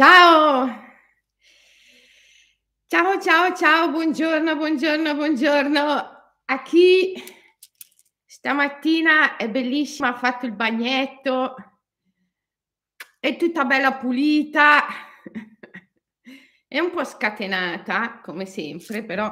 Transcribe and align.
Ciao! 0.00 0.66
Ciao, 2.86 3.20
ciao, 3.20 3.54
ciao, 3.54 3.90
buongiorno, 3.90 4.56
buongiorno, 4.56 5.14
buongiorno. 5.14 5.82
A 6.46 6.62
chi 6.62 7.22
stamattina 8.24 9.36
è 9.36 9.50
bellissima, 9.50 10.08
ha 10.08 10.16
fatto 10.16 10.46
il 10.46 10.52
bagnetto, 10.52 11.54
è 13.18 13.36
tutta 13.36 13.66
bella 13.66 13.92
pulita, 13.92 14.86
è 16.66 16.78
un 16.78 16.90
po' 16.92 17.04
scatenata, 17.04 18.20
come 18.22 18.46
sempre, 18.46 19.04
però 19.04 19.28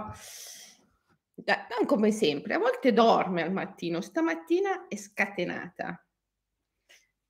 non 1.36 1.86
come 1.86 2.10
sempre, 2.10 2.52
a 2.52 2.58
volte 2.58 2.92
dorme 2.92 3.40
al 3.40 3.52
mattino, 3.52 4.02
stamattina 4.02 4.86
è 4.86 4.96
scatenata. 4.96 6.06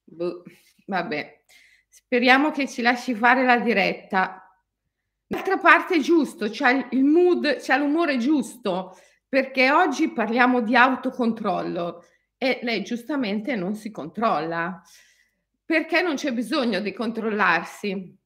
Boh, 0.03 0.43
vabbè. 0.87 1.37
Speriamo 2.09 2.51
che 2.53 2.67
ci 2.67 2.81
lasci 2.81 3.15
fare 3.15 3.45
la 3.45 3.59
diretta. 3.59 4.51
D'altra 5.27 5.59
parte 5.59 5.97
è 5.97 5.99
giusto, 5.99 6.49
c'è 6.49 6.89
il 6.93 7.05
mood, 7.05 7.57
c'è 7.57 7.77
l'umore 7.77 8.17
giusto, 8.17 8.99
perché 9.29 9.71
oggi 9.71 10.09
parliamo 10.09 10.63
di 10.63 10.75
autocontrollo 10.75 12.03
e 12.39 12.61
lei 12.63 12.83
giustamente 12.83 13.57
non 13.57 13.75
si 13.75 13.91
controlla. 13.91 14.81
Perché 15.67 16.01
non 16.01 16.15
c'è 16.15 16.33
bisogno 16.33 16.81
di 16.81 16.95
controllarsi? 16.95 18.19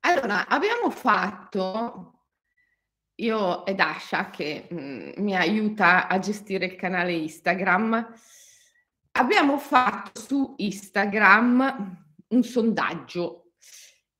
Allora, 0.00 0.48
abbiamo 0.48 0.88
fatto, 0.88 2.20
io 3.16 3.66
ed 3.66 3.80
Asha 3.80 4.30
che 4.30 4.66
mh, 4.70 4.76
mm, 4.76 5.10
mi 5.16 5.36
aiuta 5.36 6.08
a 6.08 6.18
gestire 6.18 6.64
il 6.64 6.74
canale 6.74 7.12
Instagram, 7.12 8.14
abbiamo 9.12 9.58
fatto 9.58 10.20
su 10.20 10.54
Instagram 10.56 12.00
un 12.28 12.42
sondaggio 12.42 13.52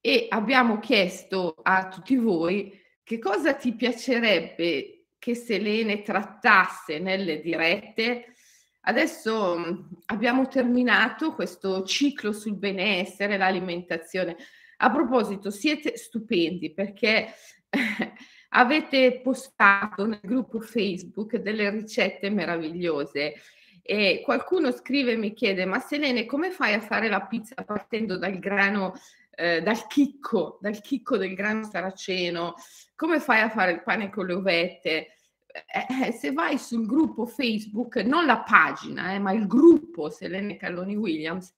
e 0.01 0.27
abbiamo 0.29 0.79
chiesto 0.79 1.55
a 1.63 1.89
tutti 1.89 2.17
voi 2.17 2.79
che 3.03 3.19
cosa 3.19 3.55
ti 3.55 3.75
piacerebbe 3.75 5.07
che 5.19 5.35
Selene 5.35 6.03
trattasse 6.03 6.99
nelle 6.99 7.41
dirette. 7.41 8.35
Adesso 8.83 9.59
mm, 9.59 9.81
abbiamo 10.07 10.49
terminato 10.49 11.35
questo 11.35 11.85
ciclo 11.85 12.33
sul 12.33 12.57
benessere, 12.57 13.37
l'alimentazione. 13.37 14.37
A 14.79 14.91
proposito, 14.91 15.51
siete 15.51 15.97
stupendi 15.97 16.73
perché 16.75 17.33
avete 18.51 19.21
postato 19.23 20.07
nel 20.07 20.21
gruppo 20.23 20.59
Facebook 20.61 21.37
delle 21.37 21.71
ricette 21.71 22.29
meravigliose 22.29 23.35
e 23.83 24.23
qualcuno 24.25 24.71
scrive 24.71 25.13
e 25.13 25.17
mi 25.17 25.33
chiede, 25.35 25.65
ma 25.65 25.81
Selene, 25.81 26.25
come 26.25 26.53
fai 26.53 26.73
a 26.75 26.81
fare 26.81 27.09
la 27.09 27.23
pizza 27.23 27.55
partendo 27.65 28.17
dal 28.17 28.39
grano, 28.39 28.95
eh, 29.35 29.61
dal 29.61 29.87
chicco, 29.89 30.59
dal 30.61 30.81
chicco 30.81 31.17
del 31.17 31.35
grano 31.35 31.65
saraceno? 31.65 32.55
Come 32.95 33.19
fai 33.19 33.41
a 33.41 33.51
fare 33.51 33.73
il 33.73 33.83
pane 33.83 34.09
con 34.09 34.27
le 34.27 34.35
uvette? 34.35 35.17
Eh, 35.47 36.07
eh 36.07 36.13
se 36.13 36.33
vai 36.33 36.59
sul 36.59 36.87
gruppo 36.87 37.27
Facebook, 37.27 37.97
non 37.97 38.25
la 38.25 38.39
pagina, 38.39 39.13
eh, 39.13 39.19
ma 39.19 39.33
il 39.33 39.49
gruppo 39.49 40.09
Selene 40.09 40.57
Calloni 40.57 40.95
Williams, 40.95 41.53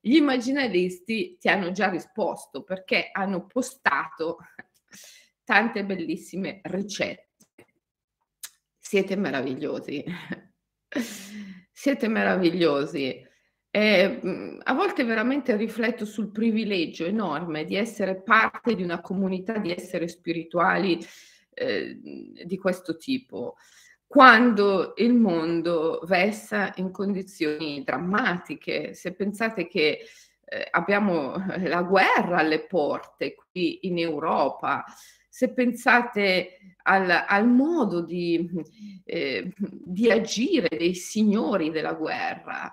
gli 0.00 0.14
immaginalisti 0.14 1.36
ti 1.38 1.48
hanno 1.48 1.72
già 1.72 1.90
risposto 1.90 2.62
perché 2.62 3.10
hanno 3.12 3.44
postato 3.46 4.38
tante 5.44 5.84
bellissime 5.84 6.60
ricette. 6.64 7.28
Siete 8.78 9.16
meravigliosi. 9.16 10.04
Siete 11.78 12.08
meravigliosi. 12.08 13.22
E, 13.70 14.20
mhmm, 14.22 14.60
a 14.62 14.72
volte 14.72 15.04
veramente 15.04 15.54
rifletto 15.56 16.06
sul 16.06 16.30
privilegio 16.30 17.04
enorme 17.04 17.66
di 17.66 17.76
essere 17.76 18.22
parte 18.22 18.74
di 18.74 18.82
una 18.82 19.02
comunità 19.02 19.58
di 19.58 19.70
esseri 19.70 20.08
spirituali 20.08 20.98
eh, 21.52 22.00
di 22.02 22.56
questo 22.56 22.96
tipo, 22.96 23.56
quando 24.06 24.94
il 24.96 25.12
mondo 25.12 26.00
versa 26.04 26.72
in 26.76 26.90
condizioni 26.90 27.84
drammatiche. 27.84 28.94
Se 28.94 29.12
pensate 29.12 29.66
che 29.66 29.98
eh, 30.46 30.68
abbiamo 30.70 31.34
la 31.58 31.82
guerra 31.82 32.38
alle 32.38 32.64
porte 32.64 33.34
qui 33.34 33.86
in 33.86 33.98
Europa, 33.98 34.82
se 35.36 35.52
pensate 35.52 36.76
al, 36.84 37.10
al 37.10 37.46
modo 37.46 38.00
di, 38.00 38.50
eh, 39.04 39.52
di, 39.58 40.10
agire 40.10 40.74
dei 40.74 40.94
signori 40.94 41.70
della 41.70 41.92
guerra 41.92 42.72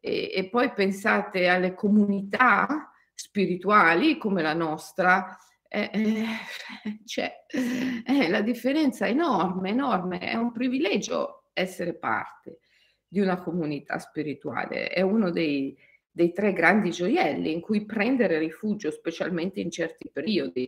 e, 0.00 0.32
e 0.34 0.48
poi 0.48 0.72
pensate 0.72 1.48
alle 1.48 1.74
comunità 1.74 2.90
spirituali 3.14 4.16
come 4.16 4.40
la 4.40 4.54
nostra, 4.54 5.36
eh, 5.68 5.90
eh, 5.92 6.24
cioè, 7.04 7.30
eh, 7.46 8.28
la 8.30 8.40
differenza 8.40 9.04
è 9.04 9.10
enorme, 9.10 9.68
enorme, 9.68 10.18
è 10.18 10.34
un 10.34 10.50
privilegio 10.50 11.48
essere 11.52 11.92
parte 11.92 12.60
di 13.06 13.20
una 13.20 13.36
comunità 13.36 13.98
spirituale, 13.98 14.88
è 14.88 15.02
uno 15.02 15.30
dei, 15.30 15.76
dei 16.10 16.32
tre 16.32 16.54
grandi 16.54 16.90
gioielli 16.90 17.52
in 17.52 17.60
cui 17.60 17.84
prendere 17.84 18.38
rifugio, 18.38 18.90
specialmente 18.90 19.60
in 19.60 19.70
certi 19.70 20.08
periodi 20.10 20.66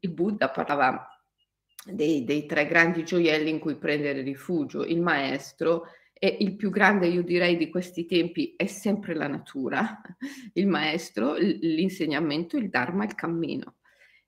il 0.00 0.10
Buddha 0.10 0.50
parlava 0.50 1.06
dei, 1.84 2.24
dei, 2.24 2.46
tre 2.46 2.66
grandi 2.66 3.04
gioielli 3.04 3.50
in 3.50 3.58
cui 3.58 3.76
prendere 3.76 4.22
rifugio, 4.22 4.84
il 4.84 5.00
maestro 5.00 5.86
e 6.12 6.36
il 6.40 6.54
più 6.54 6.70
grande, 6.70 7.08
io 7.08 7.22
direi, 7.22 7.56
di 7.56 7.68
questi 7.68 8.06
tempi 8.06 8.54
è 8.56 8.66
sempre 8.66 9.14
la 9.14 9.26
natura, 9.26 10.00
il 10.54 10.68
maestro, 10.68 11.34
l'insegnamento, 11.34 12.56
il 12.56 12.68
Dharma, 12.68 13.04
il 13.04 13.14
cammino 13.14 13.76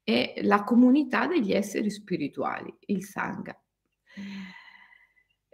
e 0.02 0.34
la 0.42 0.64
comunità 0.64 1.26
degli 1.26 1.52
esseri 1.52 1.90
spirituali, 1.90 2.74
il 2.86 3.04
Sangha. 3.04 3.58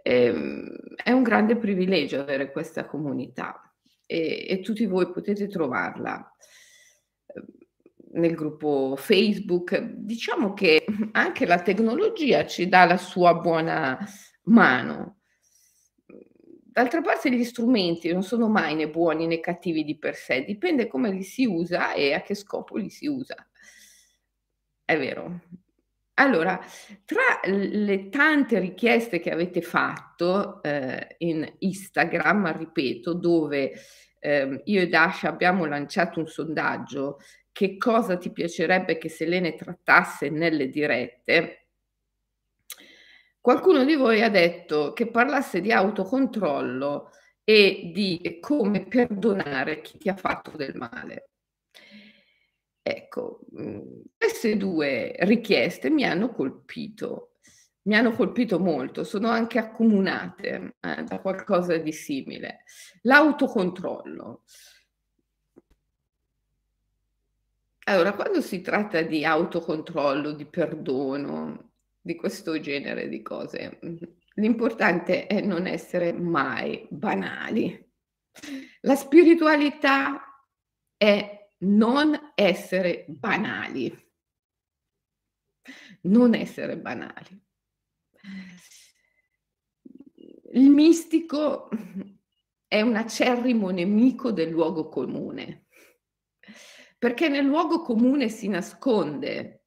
Ehm, 0.03 0.75
è 0.95 1.11
un 1.11 1.21
grande 1.21 1.55
privilegio 1.57 2.19
avere 2.19 2.51
questa 2.51 2.85
comunità 2.85 3.71
e, 4.05 4.45
e 4.49 4.59
tutti 4.61 4.85
voi 4.87 5.11
potete 5.11 5.47
trovarla 5.47 6.35
nel 8.13 8.35
gruppo 8.35 8.95
Facebook. 8.97 9.79
Diciamo 9.79 10.53
che 10.53 10.85
anche 11.11 11.45
la 11.45 11.61
tecnologia 11.61 12.45
ci 12.45 12.67
dà 12.67 12.85
la 12.85 12.97
sua 12.97 13.35
buona 13.35 13.97
mano. 14.43 15.17
D'altra 16.71 17.01
parte 17.01 17.29
gli 17.29 17.43
strumenti 17.43 18.11
non 18.11 18.23
sono 18.23 18.47
mai 18.47 18.75
né 18.75 18.89
buoni 18.89 19.27
né 19.27 19.41
cattivi 19.41 19.83
di 19.83 19.97
per 19.97 20.15
sé, 20.15 20.43
dipende 20.43 20.87
come 20.87 21.11
li 21.11 21.23
si 21.23 21.45
usa 21.45 21.93
e 21.93 22.13
a 22.13 22.21
che 22.21 22.33
scopo 22.33 22.77
li 22.77 22.89
si 22.89 23.07
usa. 23.07 23.35
È 24.85 24.97
vero. 24.97 25.41
Allora, 26.15 26.59
tra 27.03 27.39
le 27.45 28.09
tante 28.09 28.59
richieste 28.59 29.19
che 29.19 29.31
avete 29.31 29.61
fatto 29.61 30.61
eh, 30.61 31.15
in 31.19 31.51
Instagram, 31.59 32.57
ripeto, 32.57 33.13
dove 33.13 33.73
eh, 34.19 34.61
io 34.63 34.81
e 34.81 34.87
Dasha 34.87 35.29
abbiamo 35.29 35.65
lanciato 35.65 36.19
un 36.19 36.27
sondaggio 36.27 37.19
che 37.51 37.77
cosa 37.77 38.17
ti 38.17 38.31
piacerebbe 38.31 38.97
che 38.97 39.09
Selene 39.09 39.55
trattasse 39.55 40.29
nelle 40.29 40.69
dirette, 40.69 41.67
qualcuno 43.39 43.83
di 43.83 43.95
voi 43.95 44.21
ha 44.21 44.29
detto 44.29 44.93
che 44.93 45.09
parlasse 45.09 45.61
di 45.61 45.71
autocontrollo 45.71 47.11
e 47.43 47.91
di 47.93 48.37
come 48.39 48.85
perdonare 48.85 49.81
chi 49.81 49.97
ti 49.97 50.09
ha 50.09 50.15
fatto 50.15 50.55
del 50.55 50.75
male. 50.75 51.29
Ecco, 52.83 53.41
mhmm, 53.51 54.01
queste 54.17 54.57
due 54.57 55.15
richieste 55.19 55.89
mi 55.89 56.03
hanno 56.03 56.31
colpito, 56.31 57.33
mi 57.83 57.95
hanno 57.95 58.11
colpito 58.11 58.59
molto, 58.59 59.03
sono 59.03 59.29
anche 59.29 59.59
accomunate 59.59 60.75
eh, 60.79 61.03
da 61.03 61.19
qualcosa 61.19 61.77
di 61.77 61.91
simile. 61.91 62.63
L'autocontrollo. 63.01 64.43
Allora, 67.91 68.13
quando 68.13 68.39
si 68.39 68.61
tratta 68.61 69.01
di 69.01 69.25
autocontrollo, 69.25 70.31
di 70.31 70.45
perdono, 70.45 71.73
di 71.99 72.15
questo 72.15 72.57
genere 72.61 73.09
di 73.09 73.21
cose, 73.21 73.79
l'importante 74.35 75.27
è 75.27 75.41
non 75.41 75.67
essere 75.67 76.13
mai 76.13 76.87
banali. 76.89 77.91
La 78.81 78.95
spiritualità 78.95 80.21
è 80.95 81.49
non 81.63 82.31
essere 82.33 83.03
banali. 83.09 84.09
Non 86.03 86.33
essere 86.33 86.77
banali. 86.77 87.45
Il 90.53 90.69
mistico 90.69 91.67
è 92.67 92.79
un 92.79 92.95
acerrimo 92.95 93.69
nemico 93.69 94.31
del 94.31 94.49
luogo 94.49 94.87
comune 94.87 95.65
perché 97.01 97.29
nel 97.29 97.45
luogo 97.45 97.81
comune 97.81 98.29
si 98.29 98.47
nasconde 98.47 99.63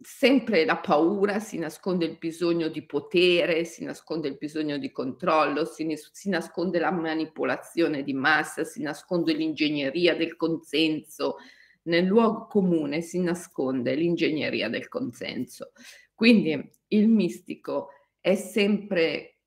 sempre 0.00 0.64
la 0.64 0.78
paura, 0.78 1.38
si 1.38 1.58
nasconde 1.58 2.06
il 2.06 2.16
bisogno 2.18 2.66
di 2.66 2.84
potere, 2.84 3.64
si 3.64 3.84
nasconde 3.84 4.26
il 4.26 4.36
bisogno 4.36 4.78
di 4.78 4.90
controllo, 4.90 5.64
si, 5.64 5.86
si 6.10 6.28
nasconde 6.28 6.80
la 6.80 6.90
manipolazione 6.90 8.02
di 8.02 8.14
massa, 8.14 8.64
si 8.64 8.82
nasconde 8.82 9.32
l'ingegneria 9.32 10.16
del 10.16 10.34
consenso. 10.34 11.36
Nel 11.82 12.04
luogo 12.04 12.48
comune 12.48 13.00
si 13.00 13.20
nasconde 13.20 13.94
l'ingegneria 13.94 14.68
del 14.68 14.88
consenso. 14.88 15.70
Quindi 16.12 16.68
il 16.88 17.06
mistico 17.06 17.90
è 18.18 18.34
sempre 18.34 19.38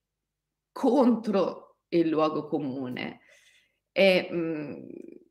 contro 0.72 1.80
il 1.90 2.08
luogo 2.08 2.48
comune 2.48 3.20
e 3.92 4.30
mh, 4.32 4.38
mm, 4.38 5.22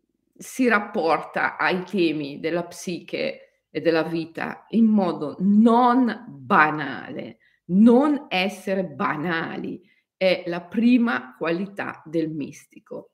si 0.43 0.67
rapporta 0.67 1.56
ai 1.56 1.85
temi 1.85 2.41
della 2.41 2.65
psiche 2.65 3.67
e 3.71 3.81
della 3.81 4.03
vita 4.03 4.67
in 4.71 4.87
modo 4.87 5.37
non 5.39 6.27
banale. 6.29 7.39
Non 7.67 8.27
essere 8.29 8.85
banali 8.85 9.81
è 10.17 10.43
la 10.47 10.61
prima 10.62 11.37
qualità 11.39 12.03
del 12.05 12.29
mistico. 12.31 13.12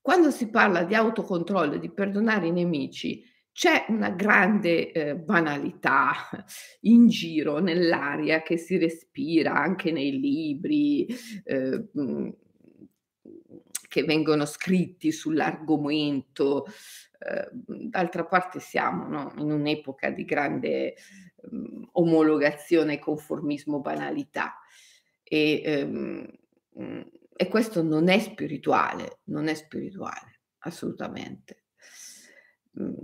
Quando 0.00 0.30
si 0.30 0.48
parla 0.48 0.84
di 0.84 0.94
autocontrollo 0.94 1.74
e 1.74 1.78
di 1.80 1.92
perdonare 1.92 2.46
i 2.46 2.52
nemici, 2.52 3.22
c'è 3.52 3.86
una 3.88 4.10
grande 4.10 4.92
eh, 4.92 5.16
banalità 5.16 6.14
in 6.82 7.08
giro 7.08 7.58
nell'aria 7.58 8.40
che 8.42 8.56
si 8.56 8.78
respira 8.78 9.54
anche 9.54 9.90
nei 9.90 10.18
libri 10.18 11.06
eh, 11.44 11.88
che 13.98 14.04
vengono 14.04 14.44
scritti 14.44 15.10
sull'argomento 15.10 16.66
eh, 17.18 17.48
d'altra 17.52 18.24
parte 18.24 18.60
siamo 18.60 19.08
no, 19.08 19.32
in 19.38 19.50
un'epoca 19.50 20.10
di 20.10 20.24
grande 20.24 20.94
um, 21.50 21.88
omologazione 21.92 23.00
conformismo 23.00 23.80
banalità 23.80 24.56
e, 25.24 25.82
um, 25.82 26.28
e 27.34 27.48
questo 27.48 27.82
non 27.82 28.08
è 28.08 28.20
spirituale, 28.20 29.18
non 29.24 29.48
è 29.48 29.54
spirituale, 29.54 30.42
assolutamente. 30.58 31.64
Um, 32.74 33.00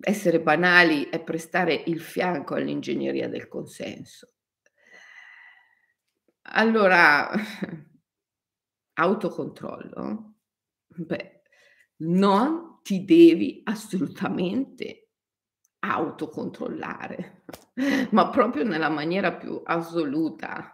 essere 0.00 0.40
banali 0.40 1.10
è 1.10 1.22
prestare 1.22 1.74
il 1.86 2.00
fianco 2.00 2.54
all'ingegneria 2.54 3.28
del 3.28 3.46
consenso. 3.46 4.32
Allora, 6.44 7.30
autocontrollo? 8.94 10.34
Beh, 10.86 11.42
non 11.98 12.80
ti 12.82 13.04
devi 13.04 13.60
assolutamente 13.64 15.08
autocontrollare, 15.80 17.44
ma 18.10 18.30
proprio 18.30 18.64
nella 18.64 18.88
maniera 18.90 19.32
più 19.34 19.60
assoluta. 19.64 20.70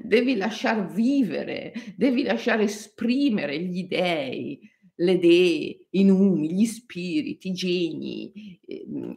Devi 0.00 0.36
lasciar 0.36 0.90
vivere, 0.92 1.72
devi 1.96 2.22
lasciare 2.22 2.64
esprimere 2.64 3.60
gli 3.60 3.84
dei, 3.84 4.58
le 4.96 5.18
dee, 5.18 5.88
i 5.90 6.04
numi, 6.04 6.52
gli 6.52 6.64
spiriti, 6.64 7.48
i 7.48 7.52
geni 7.52 8.60
ehm, 8.66 9.14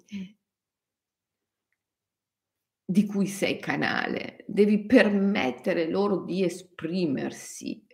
di 2.86 3.06
cui 3.06 3.28
sei 3.28 3.60
canale. 3.60 4.44
Devi 4.48 4.86
permettere 4.86 5.90
loro 5.90 6.24
di 6.24 6.44
esprimersi 6.44 7.86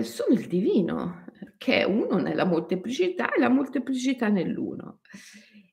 sono 0.00 0.34
il 0.34 0.46
divino, 0.46 1.26
che 1.58 1.80
è 1.80 1.84
uno 1.84 2.16
nella 2.16 2.44
molteplicità 2.44 3.30
e 3.32 3.38
la 3.38 3.50
molteplicità 3.50 4.28
nell'uno. 4.28 5.00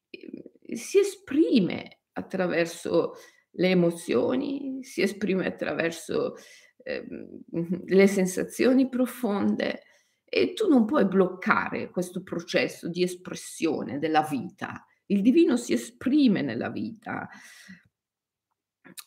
Ehm, 0.09 0.75
si 0.75 0.99
esprime 0.99 2.01
attraverso 2.13 3.13
le 3.51 3.69
emozioni, 3.69 4.83
si 4.83 5.01
esprime 5.01 5.45
attraverso 5.45 6.35
ehm, 6.83 7.83
le 7.85 8.07
sensazioni 8.07 8.89
profonde 8.89 9.83
e 10.25 10.53
tu 10.53 10.67
non 10.67 10.85
puoi 10.85 11.07
bloccare 11.07 11.89
questo 11.89 12.21
processo 12.21 12.89
di 12.89 13.01
espressione 13.03 13.99
della 13.99 14.21
vita. 14.29 14.85
Il 15.11 15.21
divino 15.21 15.57
si 15.57 15.73
esprime 15.73 16.41
nella 16.41 16.69
vita. 16.69 17.27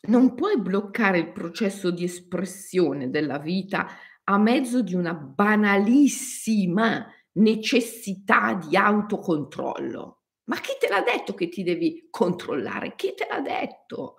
Non 0.09 0.35
puoi 0.35 0.61
bloccare 0.61 1.19
il 1.19 1.33
processo 1.33 1.91
di 1.91 2.05
espressione 2.05 3.09
della 3.09 3.39
vita 3.39 3.89
a 4.25 4.39
mezzo 4.39 4.83
di 4.83 4.95
una 4.95 5.15
banalissima 5.15 7.07
necessità 7.35 8.55
di 8.55 8.77
autocontrollo. 8.77 10.23
Ma 10.45 10.57
chi 10.57 10.73
te 10.81 10.89
l'ha 10.89 11.03
detto 11.03 11.35
che 11.35 11.49
ti 11.49 11.63
devi 11.63 12.09
controllare? 12.11 12.97
Chi 12.97 13.15
te 13.15 13.29
l'ha 13.31 13.41
detto? 13.41 14.19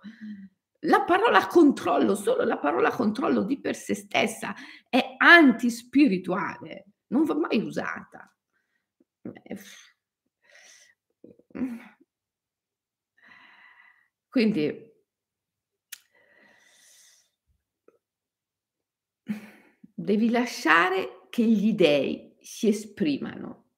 La 0.86 1.04
parola 1.04 1.48
controllo, 1.48 2.16
solo 2.16 2.44
la 2.44 2.58
parola 2.58 2.92
controllo 2.92 3.44
di 3.44 3.60
per 3.60 3.76
sé 3.76 3.94
stessa 3.94 4.54
è 4.88 5.16
antispirituale, 5.18 6.86
non 7.08 7.24
va 7.26 7.36
mai 7.36 7.62
usata. 7.62 8.34
Quindi 14.30 14.92
devi 19.94 20.30
lasciare 20.30 21.28
che 21.30 21.46
gli 21.46 21.74
dei 21.74 22.36
si 22.40 22.68
esprimano, 22.68 23.72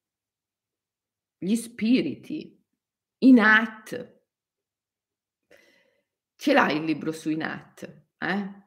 gli 1.38 1.56
spiriti, 1.56 2.64
i 3.20 3.32
Nat. 3.32 4.24
Ce 6.36 6.54
l'hai 6.54 6.78
il 6.78 6.84
libro 6.84 7.12
sui 7.12 7.36
Nat? 7.36 8.08
Eh? 8.18 8.65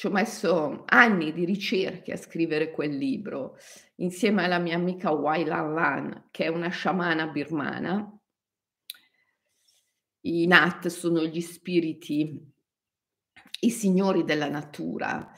Ci 0.00 0.06
ho 0.06 0.10
messo 0.10 0.84
anni 0.86 1.30
di 1.30 1.44
ricerche 1.44 2.12
a 2.12 2.16
scrivere 2.16 2.70
quel 2.70 2.96
libro, 2.96 3.58
insieme 3.96 4.42
alla 4.42 4.58
mia 4.58 4.74
amica 4.74 5.10
Wai 5.10 5.44
Lan 5.44 5.74
Lan, 5.74 6.28
che 6.30 6.44
è 6.44 6.48
una 6.48 6.70
sciamana 6.70 7.26
birmana. 7.26 8.18
I 10.20 10.46
Nat 10.46 10.86
sono 10.86 11.22
gli 11.26 11.42
spiriti 11.42 12.50
i 13.60 13.70
signori 13.70 14.24
della 14.24 14.48
natura, 14.48 15.30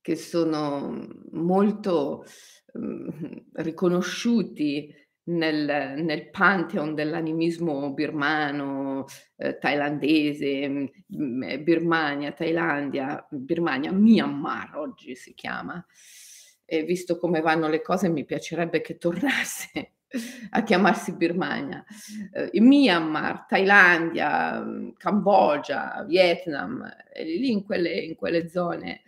che 0.00 0.16
sono 0.16 1.06
molto 1.32 2.24
mh, 2.72 3.50
riconosciuti 3.56 4.94
nel, 5.26 5.94
nel, 6.02 6.30
pantheon 6.30 6.94
dell'animismo 6.94 7.92
birmano, 7.92 9.06
eh, 9.36 9.58
thailandese, 9.58 10.68
mh, 11.06 11.62
Birmania, 11.62 12.32
Thailandia, 12.32 13.26
Birmania, 13.30 13.92
Myanmar 13.92 14.76
oggi 14.76 15.14
si 15.14 15.34
chiama. 15.34 15.84
E 16.64 16.82
visto 16.82 17.18
come 17.18 17.40
vanno 17.40 17.68
le 17.68 17.80
cose, 17.80 18.08
mi 18.08 18.24
piacerebbe 18.24 18.80
che 18.80 18.98
tornasse 18.98 19.92
a 20.50 20.62
chiamarsi 20.62 21.14
Birmania, 21.14 21.84
eh, 22.32 22.50
Myanmar, 22.60 23.46
Thailandia, 23.46 24.64
Cambogia, 24.96 26.04
Vietnam, 26.06 26.88
lì 27.14 27.50
in 27.50 27.64
quelle, 27.64 27.92
in 27.92 28.14
quelle 28.14 28.48
zone 28.48 29.02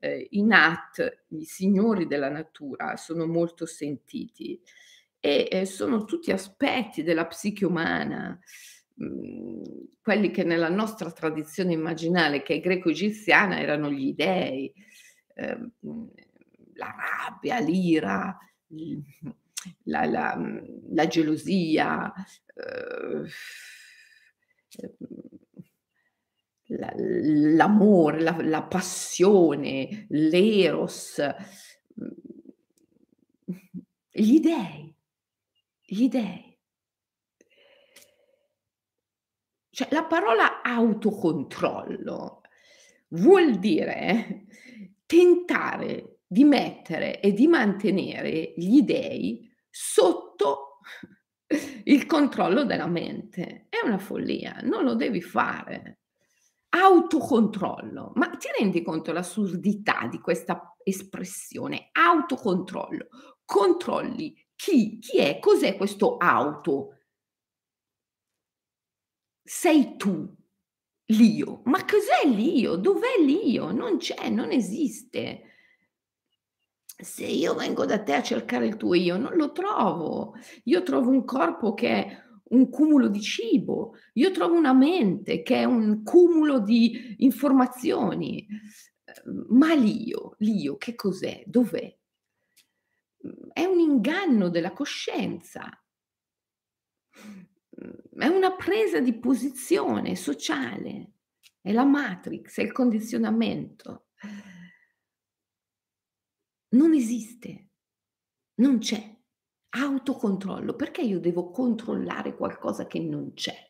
eh, 0.00 0.26
i 0.30 0.42
Nat, 0.42 1.24
i 1.28 1.44
signori 1.44 2.06
della 2.06 2.30
natura, 2.30 2.96
sono 2.96 3.26
molto 3.26 3.66
sentiti 3.66 4.60
e 5.20 5.66
sono 5.66 6.04
tutti 6.04 6.32
aspetti 6.32 7.02
della 7.02 7.26
psiche 7.26 7.66
umana, 7.66 8.38
mh, 8.94 9.04
mm, 9.04 9.62
quelli 10.02 10.30
che 10.30 10.44
nella 10.44 10.70
nostra 10.70 11.10
tradizione 11.12 11.72
immaginale, 11.74 12.42
che 12.42 12.54
è 12.54 12.60
greco-egiziana, 12.60 13.60
erano 13.60 13.90
gli 13.90 14.14
dei, 14.14 14.72
ehm, 15.34 15.70
la 16.74 16.94
rabbia, 17.28 17.58
l'ira, 17.60 18.38
la, 19.84 20.04
la, 20.06 20.36
mhmm, 20.36 20.94
la 20.94 21.06
gelosia, 21.06 22.12
eh, 22.54 23.28
la, 26.76 26.92
l'amore, 26.96 28.20
la, 28.20 28.62
passione, 28.62 30.06
l'eros, 30.08 31.20
mhmm, 31.94 32.14
gli 34.12 34.40
dei, 34.40 34.94
gli 35.92 36.08
dei. 36.08 36.56
Cioè, 39.70 39.88
la 39.90 40.04
parola 40.04 40.62
autocontrollo 40.62 42.42
vuol 43.08 43.58
dire 43.58 44.46
tentare 45.04 46.20
di 46.26 46.44
mettere 46.44 47.20
e 47.20 47.32
di 47.32 47.48
mantenere 47.48 48.54
gli 48.56 48.82
dei 48.82 49.52
sotto 49.68 50.78
il 51.84 52.06
controllo 52.06 52.64
della 52.64 52.86
mente. 52.86 53.66
È 53.68 53.84
una 53.84 53.98
follia, 53.98 54.60
non 54.62 54.84
lo 54.84 54.94
devi 54.94 55.20
fare. 55.20 56.02
Autocontrollo, 56.68 58.12
ma 58.14 58.28
ti 58.28 58.46
rendi 58.56 58.80
conto 58.82 59.10
l'assurdità 59.10 60.06
di 60.08 60.20
questa 60.20 60.76
espressione? 60.84 61.88
Autocontrollo, 61.90 63.08
controlli 63.44 64.32
chi, 64.60 64.98
chi 64.98 65.16
è? 65.16 65.38
Cos'è 65.38 65.74
questo 65.74 66.18
auto? 66.18 66.98
Sei 69.42 69.96
tu, 69.96 70.36
l'io. 71.06 71.62
Ma 71.64 71.82
cos'è 71.86 72.28
l'io? 72.28 72.76
Dov'è 72.76 73.22
l'io? 73.24 73.70
Non 73.72 73.96
c'è, 73.96 74.28
non 74.28 74.50
esiste. 74.50 75.44
Se 76.84 77.24
io 77.24 77.54
vengo 77.54 77.86
da 77.86 78.02
te 78.02 78.12
a 78.12 78.22
cercare 78.22 78.66
il 78.66 78.76
tuo 78.76 78.92
io, 78.92 79.16
non 79.16 79.34
lo 79.34 79.50
trovo. 79.52 80.34
Io 80.64 80.82
trovo 80.82 81.08
un 81.08 81.24
corpo 81.24 81.72
che 81.72 81.88
è 81.88 82.22
un 82.50 82.68
cumulo 82.68 83.08
di 83.08 83.22
cibo, 83.22 83.94
io 84.14 84.30
trovo 84.30 84.56
una 84.56 84.74
mente 84.74 85.42
che 85.42 85.56
è 85.56 85.64
un 85.64 86.02
cumulo 86.02 86.58
di 86.60 87.14
informazioni. 87.20 88.46
Ma 89.48 89.72
l'io, 89.74 90.34
l'io 90.38 90.76
che 90.76 90.94
cos'è? 90.94 91.44
Dov'è? 91.46 91.99
È 93.52 93.64
un 93.64 93.78
inganno 93.78 94.48
della 94.48 94.72
coscienza, 94.72 95.68
è 97.10 98.26
una 98.26 98.54
presa 98.56 99.00
di 99.00 99.18
posizione 99.18 100.16
sociale, 100.16 101.12
è 101.60 101.72
la 101.72 101.84
matrix, 101.84 102.58
è 102.58 102.62
il 102.62 102.72
condizionamento. 102.72 104.08
Non 106.70 106.94
esiste, 106.94 107.70
non 108.60 108.78
c'è 108.78 109.18
autocontrollo. 109.70 110.74
Perché 110.74 111.02
io 111.02 111.20
devo 111.20 111.50
controllare 111.50 112.36
qualcosa 112.36 112.86
che 112.86 113.00
non 113.00 113.32
c'è? 113.34 113.68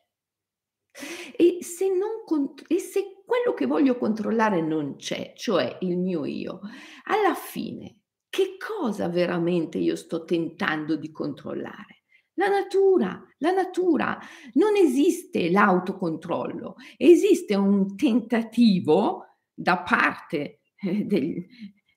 E 1.35 1.63
se, 1.63 1.87
non 1.87 2.53
e 2.67 2.79
se 2.79 3.23
quello 3.25 3.53
che 3.53 3.65
voglio 3.65 3.97
controllare 3.97 4.61
non 4.61 4.97
c'è, 4.97 5.33
cioè 5.35 5.77
il 5.81 5.97
mio 5.97 6.25
io, 6.25 6.59
alla 7.05 7.33
fine 7.33 8.00
che 8.31 8.55
cosa 8.57 9.09
veramente 9.09 9.77
io 9.77 9.97
sto 9.97 10.23
tentando 10.23 10.95
di 10.95 11.11
controllare? 11.11 12.03
La 12.35 12.47
natura, 12.47 13.21
la 13.39 13.51
natura. 13.51 14.17
Non 14.53 14.77
esiste 14.77 15.51
l'autocontrollo, 15.51 16.75
esiste 16.95 17.55
un 17.55 17.97
tentativo 17.97 19.35
da 19.53 19.81
parte 19.81 20.61
eh, 20.77 21.03
degli, 21.03 21.45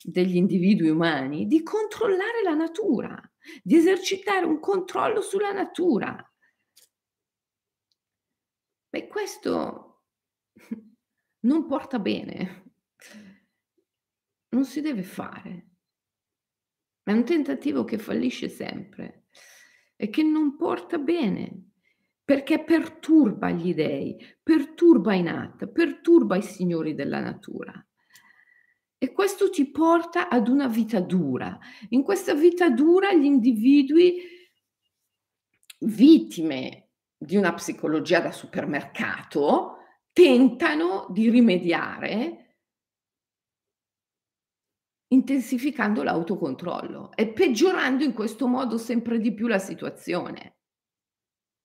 degli 0.03 0.35
individui 0.35 0.89
umani 0.89 1.47
di 1.47 1.63
controllare 1.63 2.43
la 2.43 2.55
natura, 2.55 3.17
di 3.63 3.77
esercitare 3.77 4.45
un 4.45 4.59
controllo 4.59 5.21
sulla 5.21 5.53
natura. 5.53 6.17
Beh, 8.89 9.07
questo 9.07 10.03
non 11.47 11.67
porta 11.67 12.01
bene, 12.01 12.73
non 14.49 14.65
si 14.65 14.81
deve 14.81 15.05
fare. 15.05 15.74
È 17.05 17.13
un 17.13 17.25
tentativo 17.25 17.85
che 17.85 17.99
fallisce 17.99 18.49
sempre 18.49 19.27
e 19.95 20.09
che 20.09 20.23
non 20.23 20.57
porta 20.57 20.97
bene, 20.97 21.73
perché 22.25 22.65
perturba 22.65 23.51
gli 23.51 23.75
dei, 23.75 24.17
perturba 24.43 25.13
i 25.13 25.23
nat, 25.23 25.67
perturba 25.67 26.37
i 26.37 26.43
signori 26.43 26.95
della 26.95 27.21
natura. 27.21 27.73
E 28.97 29.13
questo 29.13 29.51
ti 29.51 29.71
porta 29.71 30.31
ad 30.31 30.49
una 30.49 30.67
vita 30.67 30.99
dura. 30.99 31.59
In 31.91 32.03
questa 32.03 32.33
vita 32.33 32.71
dura 32.71 33.13
gli 33.13 33.25
individui 33.25 34.23
vittime 35.81 36.89
di 37.19 37.37
una 37.37 37.53
psicologia 37.53 38.21
da 38.21 38.33
supermercato 38.33 39.77
tentano 40.11 41.07
di 41.11 41.29
rimediare 41.29 42.44
intensificando 45.09 46.03
l'autocontrollo 46.03 47.13
e 47.15 47.29
peggiorando 47.29 48.05
in 48.05 48.13
questo 48.13 48.47
modo 48.47 48.79
sempre 48.79 49.19
di 49.19 49.33
più 49.33 49.47
la 49.47 49.59
situazione. 49.59 50.57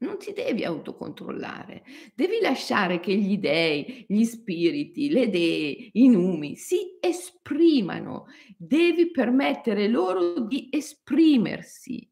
Non 0.02 0.18
ti 0.18 0.32
devi 0.32 0.64
autocontrollare, 0.64 1.84
devi 2.16 2.40
lasciare 2.40 3.02
che 3.02 3.14
gli 3.18 3.38
dei, 3.38 4.06
gli 4.08 4.24
spiriti, 4.24 5.10
le 5.10 5.30
dee, 5.30 5.90
i 5.92 6.08
numi 6.08 6.56
si 6.56 6.98
esprimano, 7.02 8.28
devi 8.56 9.12
permettere 9.12 9.90
loro 9.90 10.40
di 10.40 10.70
esprimersi. 10.72 12.10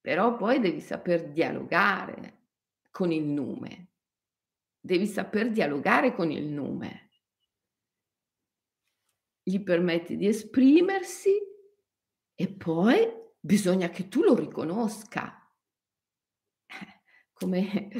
Però 0.00 0.36
poi 0.36 0.58
devi 0.58 0.80
saper 0.80 1.30
dialogare 1.30 2.40
con 2.90 3.12
il 3.12 3.24
nume, 3.24 3.90
devi 4.80 5.06
saper 5.06 5.50
dialogare 5.50 6.12
con 6.12 6.32
il 6.32 6.44
nume 6.46 7.03
gli 9.46 9.62
permetti 9.62 10.16
di 10.16 10.26
esprimersi 10.26 11.32
e 12.34 12.48
poi 12.48 13.06
bisogna 13.38 13.90
che 13.90 14.08
tu 14.08 14.22
lo 14.22 14.34
riconosca. 14.34 15.38
Come 17.34 17.90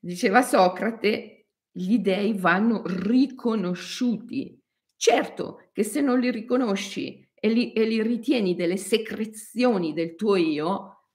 diceva 0.00 0.40
Socrate, 0.40 1.48
gli 1.70 1.98
dei 1.98 2.32
vanno 2.32 2.82
riconosciuti. 2.86 4.58
Certo 4.96 5.68
che 5.72 5.82
se 5.82 6.00
non 6.00 6.18
li 6.18 6.30
riconosci 6.30 7.28
e 7.34 7.48
li, 7.50 7.72
e 7.72 7.84
li 7.84 8.00
ritieni 8.00 8.54
delle 8.54 8.78
secrezioni 8.78 9.92
del 9.92 10.14
tuo 10.14 10.36
io, 10.36 11.08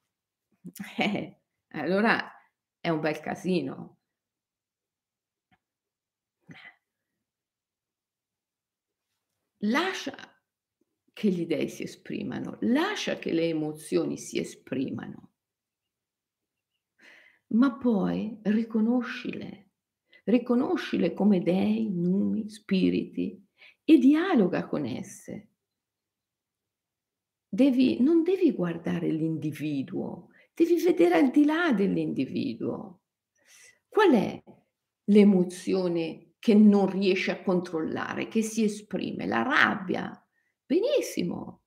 eh, 0.97 1.41
allora 1.69 2.31
è 2.79 2.89
un 2.89 2.99
bel 2.99 3.19
casino. 3.19 3.98
Lascia 9.63 10.15
che 11.11 11.29
gli 11.29 11.45
dei 11.45 11.67
si 11.67 11.83
esprimano, 11.83 12.57
lascia 12.61 13.17
che 13.17 13.33
le 13.33 13.49
emozioni 13.49 14.17
si 14.17 14.39
esprimano, 14.39 15.31
ma 17.47 17.77
poi 17.77 18.39
riconoscile, 18.43 19.71
riconoscile 20.25 21.13
come 21.13 21.41
dei, 21.41 21.89
numi, 21.89 22.49
spiriti 22.49 23.43
e 23.83 23.97
dialoga 23.97 24.67
con 24.67 24.85
esse. 24.85 25.47
Devi, 27.51 27.99
non 28.01 28.21
devi 28.21 28.51
guardare 28.51 29.09
l'individuo, 29.09 30.29
devi 30.53 30.81
vedere 30.81 31.15
al 31.15 31.31
di 31.31 31.45
là 31.45 31.73
dell'individuo. 31.73 33.01
Qual 33.87 34.11
è 34.11 34.43
l'emozione 35.05 36.28
che 36.39 36.55
non 36.55 36.89
riesce 36.89 37.31
a 37.31 37.43
controllare, 37.43 38.27
che 38.27 38.41
si 38.41 38.63
esprime, 38.63 39.27
la 39.27 39.43
rabbia. 39.43 40.25
Benissimo, 40.65 41.63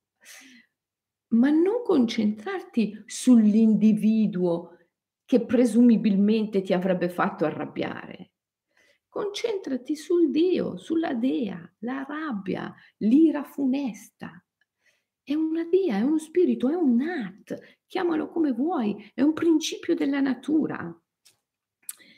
ma 1.33 1.49
non 1.49 1.83
concentrarti 1.83 3.03
sull'individuo 3.05 4.77
che 5.25 5.45
presumibilmente 5.45 6.61
ti 6.61 6.73
avrebbe 6.73 7.09
fatto 7.09 7.45
arrabbiare. 7.45 8.31
Concentrati 9.07 9.95
sul 9.95 10.31
Dio, 10.31 10.77
sulla 10.77 11.13
Dea, 11.13 11.71
la 11.79 12.03
rabbia, 12.07 12.73
l'ira 12.97 13.43
funesta. 13.43 14.43
È 15.21 15.33
una 15.33 15.63
Dea, 15.65 15.97
è 15.97 16.01
uno 16.01 16.17
spirito, 16.17 16.67
è 16.67 16.73
un 16.73 16.95
Nat, 16.95 17.79
chiamalo 17.85 18.29
come 18.29 18.51
vuoi, 18.51 19.11
è 19.13 19.21
un 19.21 19.33
principio 19.33 19.93
della 19.95 20.19
natura, 20.19 20.99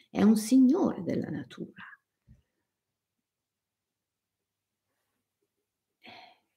è 0.09 0.21
un 0.23 0.37
signore 0.37 1.03
della 1.03 1.29
natura. 1.29 1.94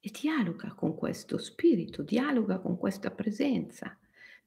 E 0.09 0.11
dialoga 0.11 0.73
con 0.73 0.95
questo 0.95 1.37
spirito, 1.37 2.03
dialoga 2.03 2.59
con 2.61 2.79
questa 2.79 3.11
presenza, 3.11 3.97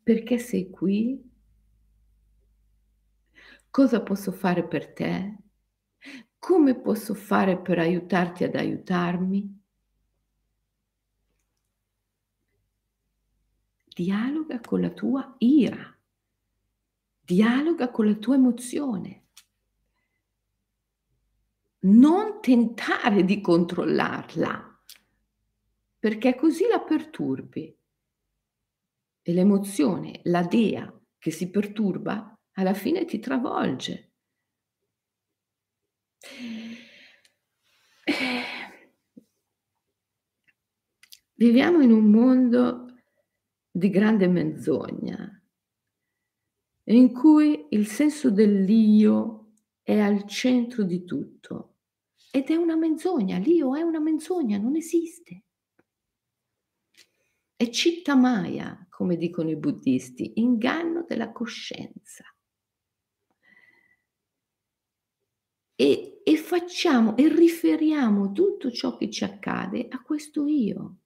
perché 0.02 0.40
sei 0.40 0.72
qui. 0.72 1.30
Cosa 3.70 4.02
posso 4.02 4.32
fare 4.32 4.68
per 4.68 4.92
te? 4.92 5.38
Come 6.40 6.80
posso 6.80 7.14
fare 7.14 7.60
per 7.60 7.78
aiutarti 7.78 8.44
ad 8.44 8.56
aiutarmi? 8.56 9.60
Dialoga 13.94 14.60
con 14.62 14.82
la 14.82 14.90
tua 14.90 15.36
ira, 15.38 15.96
dialoga 17.20 17.92
con 17.92 18.08
la 18.08 18.16
tua 18.16 18.34
emozione. 18.36 19.26
Non 21.82 22.42
tentare 22.42 23.24
di 23.24 23.42
controllarla 23.42 24.71
perché 26.02 26.34
così 26.34 26.68
la 26.68 26.80
perturbi. 26.80 27.78
E 29.22 29.34
l'emozione, 29.34 30.22
la 30.24 30.42
dea 30.42 30.92
che 31.20 31.30
si 31.30 31.52
perturba, 31.52 32.36
alla 32.54 32.74
fine 32.74 33.06
ti 33.06 33.20
travolge. 33.20 34.14
Viviamo 41.36 41.82
in 41.82 41.92
un 41.92 42.10
mondo 42.10 42.88
di 43.70 43.90
grande 43.92 44.28
menzogna, 44.28 45.40
in 46.86 47.14
cui 47.14 47.68
il 47.70 47.86
senso 47.86 48.32
dell'io 48.32 49.52
è 49.84 50.00
al 50.00 50.26
centro 50.26 50.82
di 50.82 51.06
tutto. 51.06 51.76
Ed 52.32 52.50
è 52.50 52.56
una 52.56 52.76
menzogna, 52.76 53.38
l'io 53.38 53.76
è 53.76 53.84
una 53.84 54.00
menzogna, 54.00 54.58
non 54.58 54.76
esiste. 54.76 55.44
È 57.62 57.70
citta 57.70 58.16
maya, 58.16 58.88
come 58.90 59.18
dicono 59.18 59.52
i 59.52 59.56
buddisti, 59.56 60.32
inganno 60.40 61.06
della 61.08 61.32
coscienza. 61.32 62.24
E, 65.76 66.22
e 66.24 66.38
facciamo 66.38 67.16
e 67.16 67.28
riferiamo 67.28 68.32
tutto 68.32 68.72
ciò 68.72 68.98
che 68.98 69.12
ci 69.12 69.24
accade 69.24 69.86
a 69.92 70.02
questo 70.02 70.48
io 70.48 71.02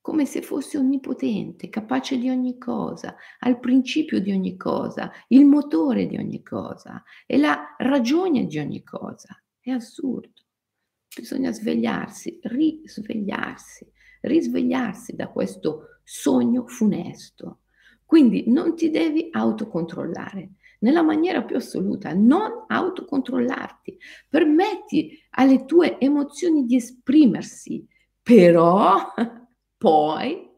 come 0.00 0.24
se 0.24 0.40
fosse 0.40 0.78
onnipotente, 0.78 1.68
capace 1.68 2.16
di 2.16 2.30
ogni 2.30 2.56
cosa, 2.56 3.14
al 3.40 3.60
principio 3.60 4.20
di 4.20 4.32
ogni 4.32 4.56
cosa, 4.56 5.12
il 5.28 5.44
motore 5.44 6.06
di 6.06 6.16
ogni 6.16 6.42
cosa, 6.42 7.02
è 7.26 7.36
la 7.36 7.74
ragione 7.76 8.46
di 8.46 8.58
ogni 8.58 8.82
cosa. 8.82 9.42
È 9.60 9.70
assurdo. 9.70 10.42
Bisogna 11.14 11.52
svegliarsi, 11.52 12.38
risvegliarsi, 12.42 13.92
risvegliarsi 14.26 15.14
da 15.14 15.28
questo 15.28 16.00
sogno 16.02 16.66
funesto. 16.66 17.60
Quindi 18.04 18.44
non 18.48 18.76
ti 18.76 18.90
devi 18.90 19.28
autocontrollare 19.30 20.52
nella 20.80 21.02
maniera 21.02 21.42
più 21.42 21.56
assoluta, 21.56 22.12
non 22.12 22.64
autocontrollarti. 22.68 23.98
Permetti 24.28 25.18
alle 25.30 25.64
tue 25.64 25.98
emozioni 25.98 26.66
di 26.66 26.76
esprimersi, 26.76 27.86
però 28.22 29.12
poi 29.76 30.50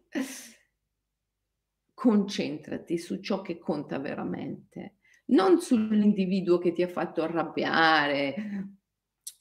concentrati 1.94 2.98
su 2.98 3.20
ciò 3.20 3.40
che 3.40 3.58
conta 3.58 3.98
veramente, 3.98 4.96
non 5.26 5.60
sull'individuo 5.60 6.58
che 6.58 6.72
ti 6.72 6.82
ha 6.82 6.88
fatto 6.88 7.22
arrabbiare 7.22 8.34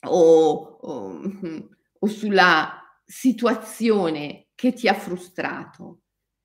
o, 0.06 0.78
o, 0.80 1.20
o 1.98 2.06
sulla 2.06 2.85
situazione 3.06 4.48
che 4.56 4.72
ti 4.72 4.88
ha 4.88 4.94
frustrato, 4.94 6.02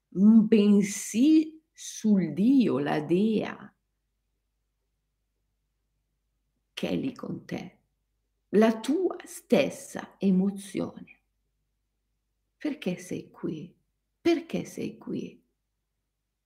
bensì 0.07 1.59
sul 1.73 2.33
Dio, 2.33 2.77
la 2.77 2.99
Dea, 3.01 3.73
che 6.73 6.89
è 6.89 6.95
lì 6.95 7.13
con 7.13 7.45
te, 7.45 7.77
la 8.49 8.79
tua 8.79 9.17
stessa 9.25 10.15
emozione. 10.19 11.19
Perché 12.57 12.97
sei 12.97 13.31
qui? 13.31 13.75
Perché 14.21 14.65
sei 14.65 14.97
qui? 14.97 15.43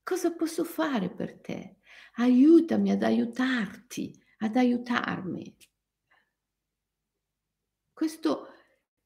Cosa 0.02 0.34
posso 0.34 0.64
fare 0.64 1.10
per 1.10 1.40
te? 1.40 1.80
Aiutami 2.14 2.92
ad 2.92 3.04
aiutarti, 3.04 4.18
ad 4.38 4.56
aiutarmi. 4.56 5.58
Questo 7.92 8.55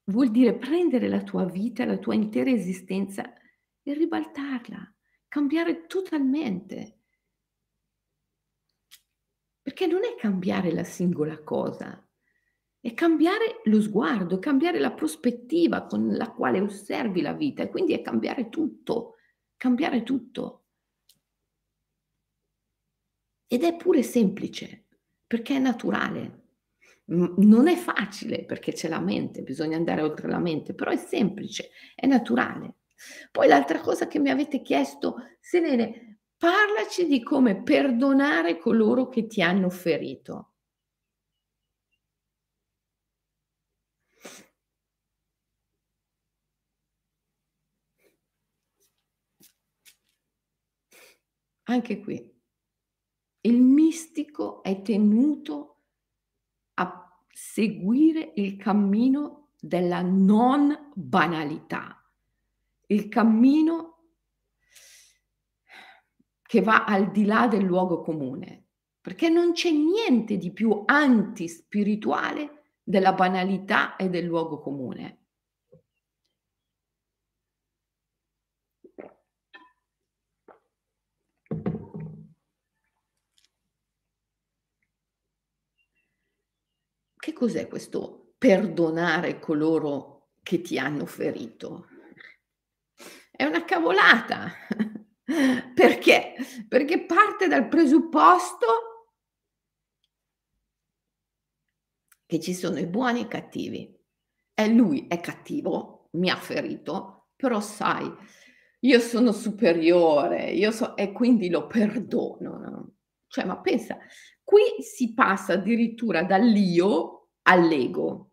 vuol 0.09 0.31
dire 0.31 0.55
prendere 0.55 1.07
la 1.07 1.23
tua 1.23 1.45
vita, 1.45 1.85
la 1.85 1.97
tua 1.97 2.15
intera 2.15 2.49
esistenza 2.49 3.33
e 3.81 3.93
ribaltarla, 3.93 4.93
cambiare 5.27 5.85
totalmente. 5.87 6.97
Perché 9.61 9.85
non 9.85 10.03
è 10.03 10.15
cambiare 10.17 10.71
la 10.71 10.83
singola 10.83 11.41
cosa, 11.43 12.03
è 12.79 12.93
cambiare 12.93 13.61
lo 13.65 13.81
sguardo, 13.81 14.39
cambiare 14.39 14.79
la 14.79 14.93
prospettiva 14.93 15.85
con 15.85 16.15
la 16.15 16.31
quale 16.31 16.59
osservi 16.59 17.21
la 17.21 17.33
vita 17.33 17.63
e 17.63 17.69
quindi 17.69 17.93
è 17.93 18.01
cambiare 18.01 18.49
tutto, 18.49 19.15
cambiare 19.57 20.03
tutto. 20.03 20.65
Ed 23.47 23.63
è 23.63 23.75
pure 23.75 24.01
semplice, 24.01 24.87
perché 25.27 25.55
è 25.55 25.59
naturale. 25.59 26.48
Non 27.11 27.67
è 27.67 27.75
facile 27.75 28.45
perché 28.45 28.71
c'è 28.71 28.87
la 28.87 28.99
mente, 28.99 29.41
bisogna 29.41 29.75
andare 29.77 30.01
oltre 30.03 30.27
la 30.29 30.37
mente, 30.37 30.73
però 30.75 30.91
è 30.91 30.95
semplice, 30.97 31.71
è 31.95 32.05
naturale. 32.05 32.75
Poi 33.31 33.47
l'altra 33.47 33.79
cosa 33.79 34.07
che 34.07 34.19
mi 34.19 34.29
avete 34.29 34.61
chiesto, 34.61 35.15
Selene, 35.39 36.19
parlaci 36.37 37.07
di 37.07 37.23
come 37.23 37.63
perdonare 37.63 38.57
coloro 38.59 39.09
che 39.09 39.25
ti 39.27 39.41
hanno 39.41 39.69
ferito. 39.69 40.51
Anche 51.69 52.01
qui, 52.01 52.17
il 53.41 53.61
mistico 53.61 54.63
è 54.63 54.81
tenuto 54.81 55.78
seguire 57.31 58.33
il 58.35 58.57
cammino 58.57 59.49
della 59.59 60.01
non 60.01 60.91
banalità, 60.93 62.03
il 62.87 63.07
cammino 63.07 63.97
che 66.41 66.61
va 66.61 66.85
al 66.85 67.11
di 67.11 67.25
là 67.25 67.47
del 67.47 67.63
luogo 67.63 68.01
comune, 68.01 68.65
perché 68.99 69.29
non 69.29 69.51
c'è 69.51 69.71
niente 69.71 70.37
di 70.37 70.51
più 70.51 70.83
antispirituale 70.85 72.77
della 72.83 73.13
banalità 73.13 73.95
e 73.95 74.09
del 74.09 74.25
luogo 74.25 74.59
comune. 74.59 75.17
Che 87.29 87.35
cos'è 87.35 87.67
questo 87.67 88.33
perdonare 88.39 89.39
coloro 89.39 90.31
che 90.41 90.61
ti 90.61 90.79
hanno 90.79 91.05
ferito? 91.05 91.85
È 93.29 93.43
una 93.43 93.63
cavolata. 93.65 94.51
Perché? 95.75 96.33
Perché 96.67 97.05
parte 97.05 97.47
dal 97.47 97.67
presupposto 97.67 98.65
che 102.25 102.39
ci 102.39 102.55
sono 102.55 102.79
i 102.79 102.87
buoni 102.87 103.19
e 103.19 103.23
i 103.25 103.27
cattivi. 103.27 103.95
E 104.55 104.67
lui 104.69 105.05
è 105.07 105.19
cattivo, 105.19 106.09
mi 106.13 106.31
ha 106.31 106.35
ferito, 106.35 107.27
però 107.35 107.59
sai, 107.59 108.11
io 108.79 108.99
sono 108.99 109.31
superiore, 109.31 110.49
io 110.49 110.71
so, 110.71 110.97
e 110.97 111.11
quindi 111.11 111.51
lo 111.51 111.67
perdono. 111.67 112.57
No? 112.57 112.93
Cioè, 113.27 113.45
ma 113.45 113.59
pensa, 113.59 113.99
qui 114.43 114.63
si 114.79 115.13
passa 115.13 115.53
addirittura 115.53 116.23
dall'io 116.23 117.18
all'ego. 117.49 118.31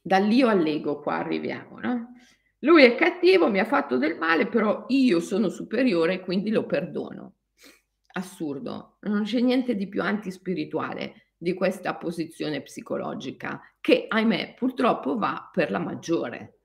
Dall'io 0.00 0.48
all'ego 0.48 1.00
qua 1.00 1.18
arriviamo, 1.18 1.78
no? 1.78 2.12
Lui 2.60 2.84
è 2.84 2.94
cattivo, 2.94 3.50
mi 3.50 3.58
ha 3.58 3.64
fatto 3.64 3.96
del 3.96 4.18
male, 4.18 4.46
però 4.46 4.84
io 4.88 5.20
sono 5.20 5.48
superiore, 5.48 6.20
quindi 6.20 6.50
lo 6.50 6.66
perdono. 6.66 7.36
Assurdo, 8.12 8.96
non 9.02 9.22
c'è 9.22 9.40
niente 9.40 9.76
di 9.76 9.88
più 9.88 10.02
antispirituale 10.02 11.34
di 11.36 11.54
questa 11.54 11.94
posizione 11.96 12.62
psicologica 12.62 13.60
che, 13.80 14.06
ahimè, 14.08 14.54
purtroppo 14.58 15.16
va 15.16 15.48
per 15.52 15.70
la 15.70 15.78
maggiore. 15.78 16.60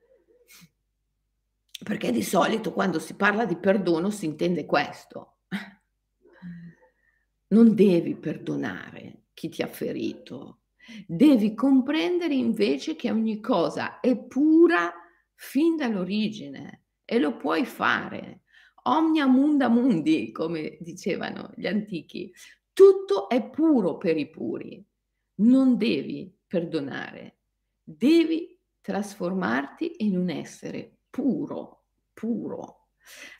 Perché 1.82 2.10
di 2.10 2.22
solito 2.22 2.72
quando 2.72 2.98
si 2.98 3.14
parla 3.14 3.44
di 3.44 3.56
perdono 3.56 4.10
si 4.10 4.26
intende 4.26 4.64
questo. 4.64 5.36
Non 7.48 7.74
devi 7.74 8.16
perdonare 8.16 9.25
chi 9.36 9.50
ti 9.50 9.60
ha 9.60 9.66
ferito, 9.66 10.62
devi 11.06 11.54
comprendere 11.54 12.32
invece 12.32 12.96
che 12.96 13.10
ogni 13.10 13.38
cosa 13.38 14.00
è 14.00 14.16
pura 14.16 14.90
fin 15.34 15.76
dall'origine 15.76 16.84
e 17.04 17.18
lo 17.18 17.36
puoi 17.36 17.66
fare. 17.66 18.44
Omnia 18.84 19.26
munda 19.26 19.68
mundi, 19.68 20.32
come 20.32 20.78
dicevano 20.80 21.52
gli 21.54 21.66
antichi. 21.66 22.32
Tutto 22.72 23.28
è 23.28 23.50
puro 23.50 23.98
per 23.98 24.16
i 24.16 24.30
puri. 24.30 24.82
Non 25.40 25.76
devi 25.76 26.34
perdonare, 26.46 27.40
devi 27.82 28.58
trasformarti 28.80 29.96
in 29.98 30.16
un 30.16 30.30
essere 30.30 31.00
puro, 31.10 31.88
puro. 32.14 32.88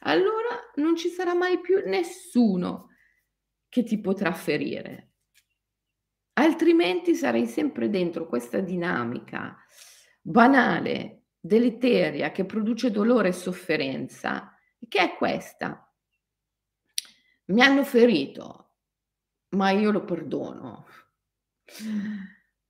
Allora 0.00 0.60
non 0.74 0.94
ci 0.94 1.08
sarà 1.08 1.32
mai 1.32 1.58
più 1.58 1.80
nessuno 1.86 2.90
che 3.70 3.82
ti 3.82 3.98
potrà 3.98 4.32
ferire. 4.34 5.05
Altrimenti 6.38 7.14
sarei 7.14 7.46
sempre 7.46 7.88
dentro 7.88 8.26
questa 8.26 8.60
dinamica 8.60 9.56
banale, 10.20 11.22
deleteria, 11.40 12.30
che 12.30 12.44
produce 12.44 12.90
dolore 12.90 13.28
e 13.28 13.32
sofferenza, 13.32 14.54
che 14.86 14.98
è 14.98 15.16
questa. 15.16 15.90
Mi 17.46 17.62
hanno 17.62 17.84
ferito, 17.84 18.72
ma 19.50 19.70
io 19.70 19.90
lo 19.90 20.04
perdono. 20.04 20.86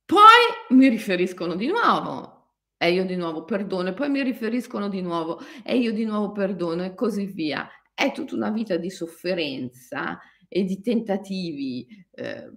Poi 0.05 0.77
mi 0.77 0.87
riferiscono 0.87 1.55
di 1.55 1.67
nuovo 1.67 2.53
e 2.77 2.93
io 2.93 3.05
di 3.05 3.17
nuovo 3.17 3.43
perdono, 3.43 3.89
e 3.89 3.93
poi 3.93 4.09
mi 4.09 4.23
riferiscono 4.23 4.87
di 4.87 5.01
nuovo 5.01 5.41
e 5.65 5.77
io 5.77 5.91
di 5.91 6.05
nuovo 6.05 6.31
perdono 6.31 6.85
e 6.85 6.93
così 6.93 7.25
via. 7.25 7.67
È 7.93 8.13
tutta 8.13 8.35
una 8.35 8.51
vita 8.51 8.77
di 8.77 8.89
sofferenza 8.89 10.19
e 10.47 10.63
di 10.63 10.79
tentativi 10.79 11.85
eh, 12.11 12.49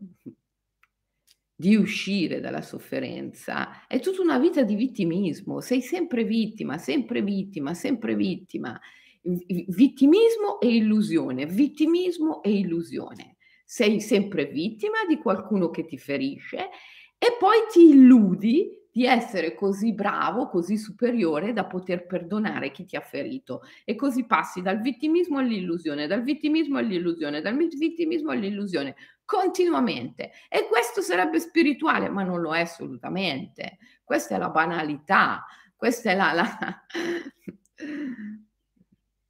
di 1.60 1.76
uscire 1.76 2.40
dalla 2.40 2.62
sofferenza 2.62 3.86
è 3.86 4.00
tutta 4.00 4.22
una 4.22 4.38
vita 4.38 4.62
di 4.62 4.74
vittimismo, 4.74 5.60
sei 5.60 5.82
sempre 5.82 6.24
vittima, 6.24 6.78
sempre 6.78 7.20
vittima, 7.20 7.74
sempre 7.74 8.14
vittima. 8.14 8.80
Vittimismo 9.22 10.58
e 10.58 10.76
illusione, 10.76 11.44
vittimismo 11.44 12.42
e 12.42 12.52
illusione. 12.52 13.36
Sei 13.62 14.00
sempre 14.00 14.46
vittima 14.46 15.04
di 15.06 15.18
qualcuno 15.18 15.68
che 15.68 15.84
ti 15.84 15.98
ferisce 15.98 16.70
e 17.18 17.36
poi 17.38 17.58
ti 17.70 17.90
illudi 17.90 18.78
di 18.90 19.04
essere 19.04 19.54
così 19.54 19.92
bravo, 19.92 20.48
così 20.48 20.78
superiore 20.78 21.52
da 21.52 21.66
poter 21.66 22.06
perdonare 22.06 22.70
chi 22.70 22.86
ti 22.86 22.96
ha 22.96 23.00
ferito 23.02 23.60
e 23.84 23.94
così 23.94 24.24
passi 24.24 24.62
dal 24.62 24.80
vittimismo 24.80 25.38
all'illusione, 25.38 26.06
dal 26.06 26.22
vittimismo 26.22 26.78
all'illusione, 26.78 27.42
dal 27.42 27.56
vittimismo 27.56 28.30
all'illusione 28.30 28.96
continuamente. 29.30 30.32
E 30.48 30.66
questo 30.66 31.02
sarebbe 31.02 31.38
spirituale, 31.38 32.08
ma 32.08 32.24
non 32.24 32.40
lo 32.40 32.52
è 32.52 32.62
assolutamente. 32.62 33.78
Questa 34.02 34.34
è 34.34 34.38
la 34.38 34.50
banalità, 34.50 35.46
questa 35.76 36.10
è 36.10 36.16
la, 36.16 36.32
la, 36.32 36.84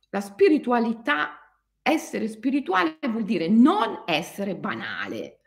la 0.09 0.21
spiritualità. 0.23 1.35
Essere 1.83 2.29
spirituale 2.29 2.99
vuol 3.09 3.25
dire 3.25 3.49
non 3.49 4.05
essere 4.07 4.57
banale. 4.57 5.41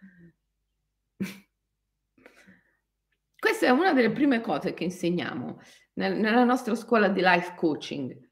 Questa 3.40 3.66
è 3.66 3.70
una 3.70 3.92
delle 3.94 4.12
prime 4.12 4.40
cose 4.40 4.74
che 4.74 4.84
insegniamo 4.84 5.60
nel, 5.94 6.16
nella 6.16 6.44
nostra 6.44 6.76
scuola 6.76 7.08
di 7.08 7.22
life 7.22 7.54
coaching. 7.56 8.32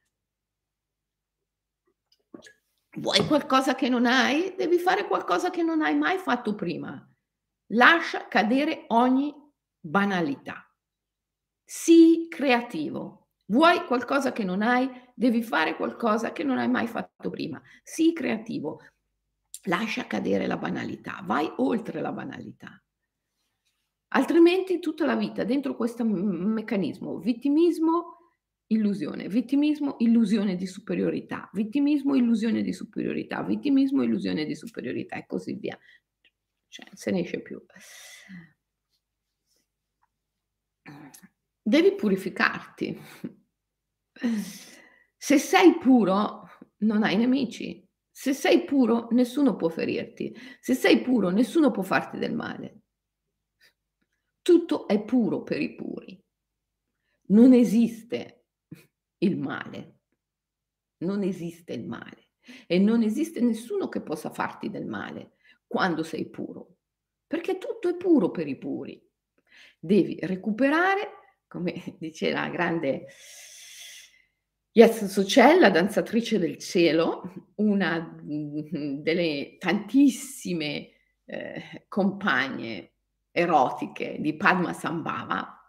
Vuoi 2.97 3.25
qualcosa 3.25 3.73
che 3.75 3.87
non 3.87 4.05
hai? 4.05 4.53
Devi 4.57 4.77
fare 4.77 5.07
qualcosa 5.07 5.49
che 5.49 5.63
non 5.63 5.81
hai 5.81 5.95
mai 5.95 6.17
fatto 6.17 6.55
prima. 6.55 7.07
Lascia 7.73 8.27
cadere 8.27 8.85
ogni 8.89 9.33
banalità. 9.79 10.69
Sii 11.63 12.27
creativo. 12.27 13.29
Vuoi 13.45 13.85
qualcosa 13.85 14.33
che 14.33 14.43
non 14.43 14.61
hai? 14.61 14.89
Devi 15.15 15.41
fare 15.41 15.75
qualcosa 15.75 16.33
che 16.33 16.43
non 16.43 16.57
hai 16.57 16.67
mai 16.67 16.87
fatto 16.87 17.29
prima. 17.29 17.61
Sii 17.81 18.11
creativo. 18.11 18.81
Lascia 19.63 20.05
cadere 20.05 20.45
la 20.45 20.57
banalità. 20.57 21.21
Vai 21.23 21.49
oltre 21.57 22.01
la 22.01 22.11
banalità. 22.11 22.81
Altrimenti 24.13 24.79
tutta 24.79 25.05
la 25.05 25.15
vita 25.15 25.45
dentro 25.45 25.77
questo 25.77 26.03
meccanismo, 26.03 27.19
vittimismo, 27.19 28.20
illusione, 28.71 29.27
vittimismo, 29.27 29.95
illusione 29.99 30.55
di 30.55 30.65
superiorità, 30.65 31.49
vittimismo, 31.53 32.15
illusione 32.15 32.61
di 32.61 32.73
superiorità, 32.73 33.43
vittimismo, 33.43 34.03
illusione 34.03 34.45
di 34.45 34.55
superiorità 34.55 35.17
e 35.17 35.25
così 35.25 35.53
via. 35.53 35.77
Cioè, 36.67 36.87
se 36.93 37.11
ne 37.11 37.19
esce 37.19 37.41
più. 37.41 37.63
Devi 41.61 41.95
purificarti. 41.95 42.99
Se 45.17 45.37
sei 45.37 45.77
puro, 45.77 46.47
non 46.77 47.03
hai 47.03 47.17
nemici. 47.17 47.87
Se 48.09 48.33
sei 48.33 48.63
puro, 48.63 49.07
nessuno 49.11 49.55
può 49.55 49.69
ferirti. 49.69 50.33
Se 50.59 50.73
sei 50.73 51.01
puro, 51.01 51.29
nessuno 51.29 51.71
può 51.71 51.83
farti 51.83 52.17
del 52.17 52.33
male. 52.33 52.81
Tutto 54.41 54.87
è 54.87 55.03
puro 55.03 55.43
per 55.43 55.61
i 55.61 55.75
puri. 55.75 56.19
Non 57.27 57.53
esiste 57.53 58.40
il 59.21 59.37
male. 59.37 59.99
Non 60.97 61.23
esiste 61.23 61.73
il 61.73 61.85
male 61.85 62.29
e 62.67 62.79
non 62.79 63.01
esiste 63.03 63.39
nessuno 63.41 63.89
che 63.89 64.01
possa 64.01 64.29
farti 64.29 64.69
del 64.69 64.85
male 64.85 65.33
quando 65.67 66.03
sei 66.03 66.29
puro, 66.29 66.77
perché 67.25 67.57
tutto 67.57 67.89
è 67.89 67.95
puro 67.95 68.29
per 68.29 68.47
i 68.47 68.57
puri. 68.57 69.01
Devi 69.79 70.19
recuperare, 70.21 71.09
come 71.47 71.73
dice 71.97 72.31
la 72.31 72.49
grande 72.49 73.07
Yes 74.73 75.05
Socel, 75.05 75.59
la 75.59 75.69
danzatrice 75.69 76.39
del 76.39 76.57
cielo, 76.57 77.49
una 77.55 78.15
delle 78.23 79.57
tantissime 79.57 80.91
eh, 81.25 81.85
compagne 81.87 82.93
erotiche 83.31 84.17
di 84.19 84.35
Padma 84.35 84.73
Sambhava, 84.73 85.60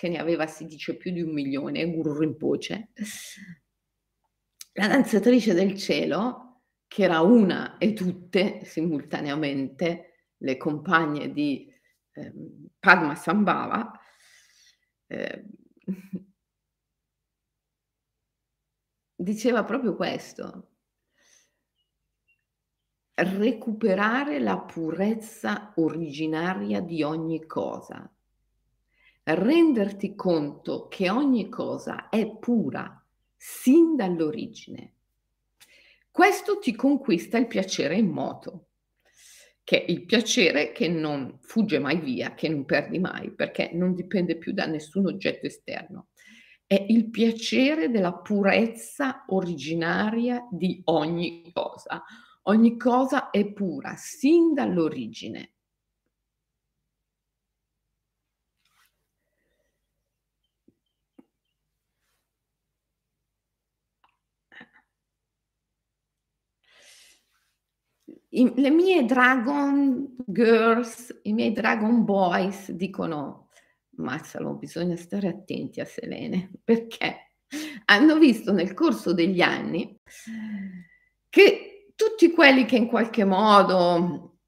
che 0.00 0.08
ne 0.08 0.16
aveva, 0.16 0.46
si 0.46 0.64
dice, 0.64 0.96
più 0.96 1.12
di 1.12 1.20
un 1.20 1.30
milione, 1.30 1.84
Guru 1.84 2.20
Rinpoche, 2.20 2.88
la 4.72 4.86
danzatrice 4.86 5.52
del 5.52 5.76
cielo, 5.76 6.62
che 6.86 7.02
era 7.02 7.20
una 7.20 7.76
e 7.76 7.92
tutte 7.92 8.64
simultaneamente 8.64 10.30
le 10.38 10.56
compagne 10.56 11.30
di 11.34 11.70
eh, 12.12 12.32
Padma 12.78 13.14
Sambhava, 13.14 13.92
eh, 15.06 15.44
diceva 19.16 19.64
proprio 19.64 19.94
questo, 19.96 20.76
recuperare 23.16 24.38
la 24.38 24.58
purezza 24.58 25.74
originaria 25.76 26.80
di 26.80 27.02
ogni 27.02 27.44
cosa 27.44 28.10
renderti 29.34 30.14
conto 30.14 30.88
che 30.88 31.10
ogni 31.10 31.48
cosa 31.48 32.08
è 32.08 32.26
pura 32.38 33.04
sin 33.36 33.96
dall'origine. 33.96 34.94
Questo 36.10 36.58
ti 36.58 36.74
conquista 36.74 37.38
il 37.38 37.46
piacere 37.46 37.96
in 37.96 38.08
moto, 38.08 38.66
che 39.62 39.84
è 39.84 39.90
il 39.90 40.04
piacere 40.04 40.72
che 40.72 40.88
non 40.88 41.38
fugge 41.40 41.78
mai 41.78 42.00
via, 42.00 42.34
che 42.34 42.48
non 42.48 42.64
perdi 42.64 42.98
mai, 42.98 43.30
perché 43.30 43.70
non 43.72 43.94
dipende 43.94 44.36
più 44.36 44.52
da 44.52 44.66
nessun 44.66 45.06
oggetto 45.06 45.46
esterno. 45.46 46.08
È 46.66 46.84
il 46.88 47.10
piacere 47.10 47.90
della 47.90 48.12
purezza 48.12 49.24
originaria 49.28 50.46
di 50.50 50.80
ogni 50.84 51.50
cosa. 51.52 52.02
Ogni 52.44 52.76
cosa 52.76 53.30
è 53.30 53.46
pura 53.52 53.94
sin 53.96 54.52
dall'origine. 54.52 55.52
I, 68.32 68.52
le 68.54 68.70
mie 68.70 69.04
Dragon 69.04 70.16
Girls, 70.26 71.20
i 71.22 71.32
miei 71.32 71.52
Dragon 71.52 72.04
Boys 72.04 72.70
dicono, 72.70 73.48
Mazzalo, 73.96 74.54
bisogna 74.54 74.96
stare 74.96 75.28
attenti 75.28 75.80
a 75.80 75.84
Selene, 75.84 76.50
perché 76.62 77.32
hanno 77.86 78.18
visto 78.18 78.52
nel 78.52 78.74
corso 78.74 79.12
degli 79.12 79.40
anni 79.40 79.98
che 81.28 81.92
tutti 81.96 82.30
quelli 82.30 82.64
che 82.64 82.76
in 82.76 82.86
qualche 82.86 83.24
modo 83.24 84.38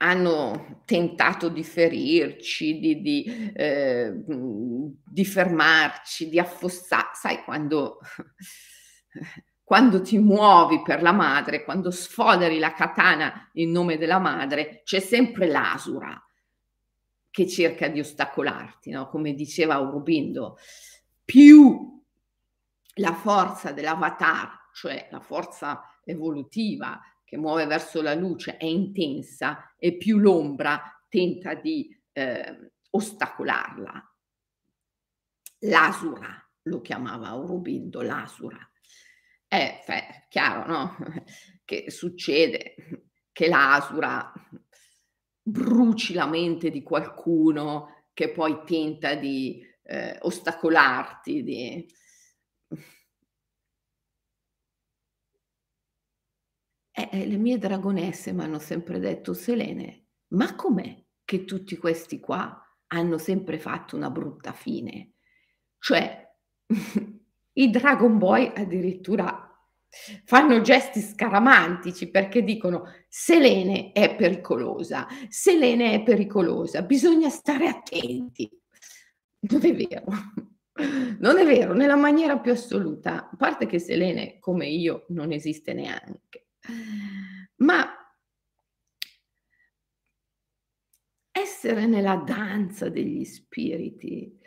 hanno 0.00 0.82
tentato 0.84 1.48
di 1.48 1.64
ferirci, 1.64 2.78
di, 2.78 3.00
di, 3.00 3.52
eh, 3.54 4.24
di 4.24 5.24
fermarci, 5.24 6.28
di 6.28 6.38
affossare, 6.38 7.08
sai 7.14 7.42
quando 7.42 7.98
quando 9.68 10.00
ti 10.00 10.16
muovi 10.16 10.80
per 10.80 11.02
la 11.02 11.12
madre, 11.12 11.62
quando 11.62 11.90
sfoderi 11.90 12.58
la 12.58 12.72
katana 12.72 13.50
in 13.52 13.70
nome 13.70 13.98
della 13.98 14.18
madre, 14.18 14.80
c'è 14.82 14.98
sempre 14.98 15.46
l'asura 15.46 16.18
che 17.28 17.46
cerca 17.46 17.86
di 17.88 18.00
ostacolarti, 18.00 18.88
no? 18.88 19.10
come 19.10 19.34
diceva 19.34 19.74
Aurobindo, 19.74 20.56
più 21.22 22.02
la 22.94 23.12
forza 23.12 23.70
dell'avatar, 23.72 24.70
cioè 24.72 25.06
la 25.10 25.20
forza 25.20 25.82
evolutiva 26.02 26.98
che 27.22 27.36
muove 27.36 27.66
verso 27.66 28.00
la 28.00 28.14
luce 28.14 28.56
è 28.56 28.64
intensa 28.64 29.74
e 29.76 29.98
più 29.98 30.16
l'ombra 30.16 30.98
tenta 31.10 31.52
di 31.52 31.94
eh, 32.12 32.70
ostacolarla. 32.88 34.14
L'asura 35.58 36.42
lo 36.62 36.80
chiamava 36.80 37.28
Aurobindo, 37.28 38.00
l'asura. 38.00 38.58
Eh, 39.50 39.80
chiaro, 40.28 40.66
no? 40.66 40.96
Che 41.68 41.90
succede 41.90 42.74
che 43.30 43.46
l'asura 43.48 44.32
bruci 45.42 46.14
la 46.14 46.26
mente 46.26 46.70
di 46.70 46.82
qualcuno 46.82 48.06
che 48.14 48.30
poi 48.30 48.62
tenta 48.64 49.14
di 49.14 49.62
eh, 49.82 50.16
ostacolarti, 50.20 51.42
di... 51.42 51.86
Eh, 56.90 57.08
eh, 57.12 57.26
le 57.26 57.36
mie 57.36 57.58
dragonesse 57.58 58.32
mi 58.32 58.42
hanno 58.42 58.58
sempre 58.58 58.98
detto, 58.98 59.32
Selene, 59.32 60.06
ma 60.28 60.54
com'è 60.56 61.00
che 61.24 61.44
tutti 61.44 61.76
questi 61.76 62.18
qua 62.18 62.60
hanno 62.88 63.18
sempre 63.18 63.58
fatto 63.58 63.94
una 63.94 64.10
brutta 64.10 64.52
fine? 64.52 65.12
Cioè, 65.78 66.26
I 67.58 67.70
Dragon 67.70 68.18
Boy 68.18 68.52
addirittura 68.54 69.44
fanno 70.24 70.60
gesti 70.60 71.00
scaramantici 71.00 72.08
perché 72.08 72.44
dicono 72.44 72.84
Selene 73.08 73.90
è 73.92 74.14
pericolosa, 74.14 75.08
Selene 75.28 75.94
è 75.94 76.02
pericolosa, 76.02 76.82
bisogna 76.82 77.28
stare 77.30 77.66
attenti. 77.66 78.48
Non 79.40 79.64
è 79.64 79.74
vero, 79.74 80.04
non 81.18 81.38
è 81.38 81.44
vero, 81.44 81.74
nella 81.74 81.96
maniera 81.96 82.38
più 82.38 82.52
assoluta, 82.52 83.28
a 83.28 83.36
parte 83.36 83.66
che 83.66 83.80
Selene 83.80 84.38
come 84.38 84.68
io 84.68 85.06
non 85.08 85.32
esiste 85.32 85.72
neanche, 85.72 86.50
ma 87.56 87.92
essere 91.32 91.86
nella 91.86 92.16
danza 92.16 92.88
degli 92.88 93.24
spiriti 93.24 94.37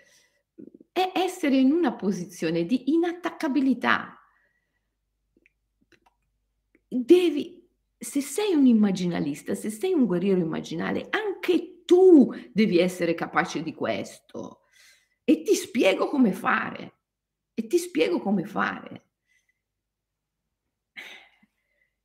è 0.91 1.11
essere 1.15 1.57
in 1.57 1.71
una 1.71 1.93
posizione 1.93 2.65
di 2.65 2.91
inattaccabilità 2.91 4.21
devi, 6.93 7.65
se 7.97 8.19
sei 8.19 8.53
un 8.53 8.65
immaginalista, 8.65 9.55
se 9.55 9.69
sei 9.69 9.93
un 9.93 10.05
guerriero 10.05 10.41
immaginale, 10.41 11.07
anche 11.09 11.83
tu 11.85 12.33
devi 12.51 12.79
essere 12.79 13.13
capace 13.13 13.63
di 13.63 13.73
questo. 13.73 14.63
E 15.23 15.41
ti 15.43 15.55
spiego 15.55 16.09
come 16.09 16.33
fare. 16.33 16.97
E 17.53 17.67
ti 17.67 17.77
spiego 17.77 18.19
come 18.19 18.43
fare. 18.43 19.05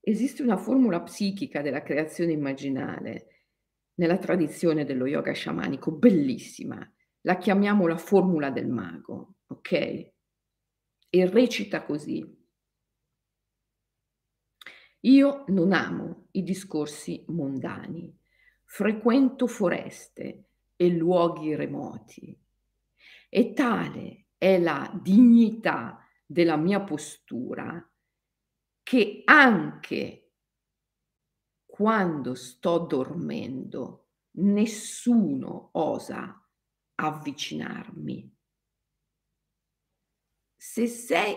Esiste 0.00 0.42
una 0.42 0.56
formula 0.56 1.02
psichica 1.02 1.62
della 1.62 1.82
creazione 1.82 2.30
immaginale 2.30 3.44
nella 3.94 4.18
tradizione 4.18 4.84
dello 4.84 5.06
yoga 5.06 5.32
sciamanico, 5.32 5.90
bellissima. 5.90 6.88
La 7.26 7.38
chiamiamo 7.38 7.88
la 7.88 7.96
formula 7.96 8.50
del 8.50 8.68
mago, 8.68 9.38
ok? 9.48 9.72
E 9.72 11.28
recita 11.28 11.84
così. 11.84 12.24
Io 15.00 15.44
non 15.48 15.72
amo 15.72 16.28
i 16.32 16.44
discorsi 16.44 17.24
mondani, 17.28 18.16
frequento 18.62 19.48
foreste 19.48 20.50
e 20.76 20.88
luoghi 20.88 21.56
remoti 21.56 22.38
e 23.28 23.52
tale 23.54 24.26
è 24.38 24.60
la 24.60 24.88
dignità 25.02 26.06
della 26.24 26.56
mia 26.56 26.80
postura 26.80 27.90
che 28.84 29.22
anche 29.24 30.30
quando 31.64 32.34
sto 32.34 32.78
dormendo 32.78 34.10
nessuno 34.36 35.70
osa 35.72 36.40
avvicinarmi. 36.96 38.34
Se 40.56 40.86
sei 40.86 41.36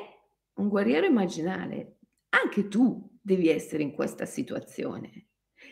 un 0.55 0.67
guerriero 0.67 1.05
immaginale, 1.05 1.99
anche 2.29 2.67
tu 2.67 3.17
devi 3.21 3.49
essere 3.49 3.83
in 3.83 3.93
questa 3.93 4.25
situazione. 4.25 5.27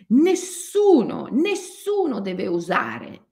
Nessuno, 0.10 1.28
nessuno 1.28 2.19
deve 2.19 2.47
osare 2.47 3.26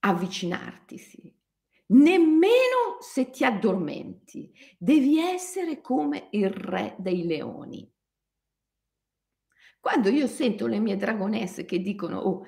avvicinartisi, 0.00 1.34
nemmeno 1.86 2.98
se 3.00 3.30
ti 3.30 3.44
addormenti. 3.44 4.52
Devi 4.78 5.18
essere 5.18 5.80
come 5.80 6.28
il 6.32 6.50
re 6.50 6.96
dei 6.98 7.24
leoni. 7.24 7.90
Quando 9.80 10.08
io 10.08 10.26
sento 10.26 10.66
le 10.66 10.80
mie 10.80 10.96
dragonesse 10.96 11.64
che 11.64 11.78
dicono, 11.78 12.18
oh, 12.18 12.44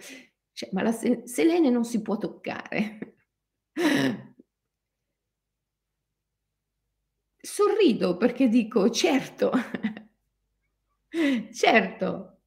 cioè, 0.59 0.71
ma 0.73 0.83
la 0.83 0.91
Selene 0.91 1.71
non 1.71 1.85
si 1.85 2.03
può 2.03 2.19
toccare. 2.19 3.15
sorrido 7.41 8.17
perché 8.17 8.49
dico 8.49 8.91
certo, 8.91 9.53
certo, 11.53 12.41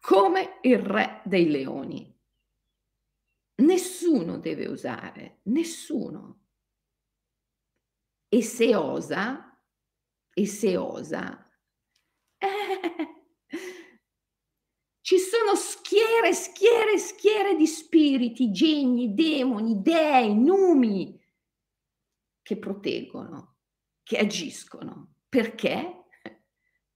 come 0.00 0.58
il 0.62 0.78
re 0.78 1.20
dei 1.26 1.50
leoni. 1.50 2.10
Nessuno 3.56 4.38
deve 4.38 4.66
usare, 4.66 5.40
nessuno. 5.42 6.46
E 8.30 8.42
se 8.42 8.74
osa, 8.74 9.60
e 10.32 10.46
se 10.46 10.76
osa, 10.78 11.46
eh, 12.38 13.13
ci 15.04 15.18
sono 15.18 15.54
schiere, 15.54 16.32
schiere, 16.32 16.96
schiere 16.96 17.56
di 17.56 17.66
spiriti, 17.66 18.50
geni, 18.50 19.12
demoni, 19.12 19.82
dei, 19.82 20.34
numi 20.34 21.22
che 22.40 22.58
proteggono, 22.58 23.56
che 24.02 24.16
agiscono. 24.16 25.16
Perché? 25.28 26.06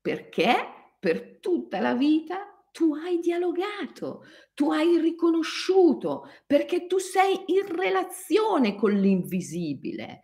Perché 0.01 0.95
per 0.99 1.39
tutta 1.39 1.81
la 1.81 1.93
vita 1.93 2.47
tu 2.73 2.95
hai 2.95 3.19
dialogato, 3.19 4.25
tu 4.55 4.71
hai 4.71 4.99
riconosciuto, 4.99 6.31
perché 6.47 6.87
tu 6.87 6.97
sei 6.97 7.39
in 7.49 7.67
relazione 7.67 8.75
con 8.75 8.91
l'invisibile, 8.91 10.23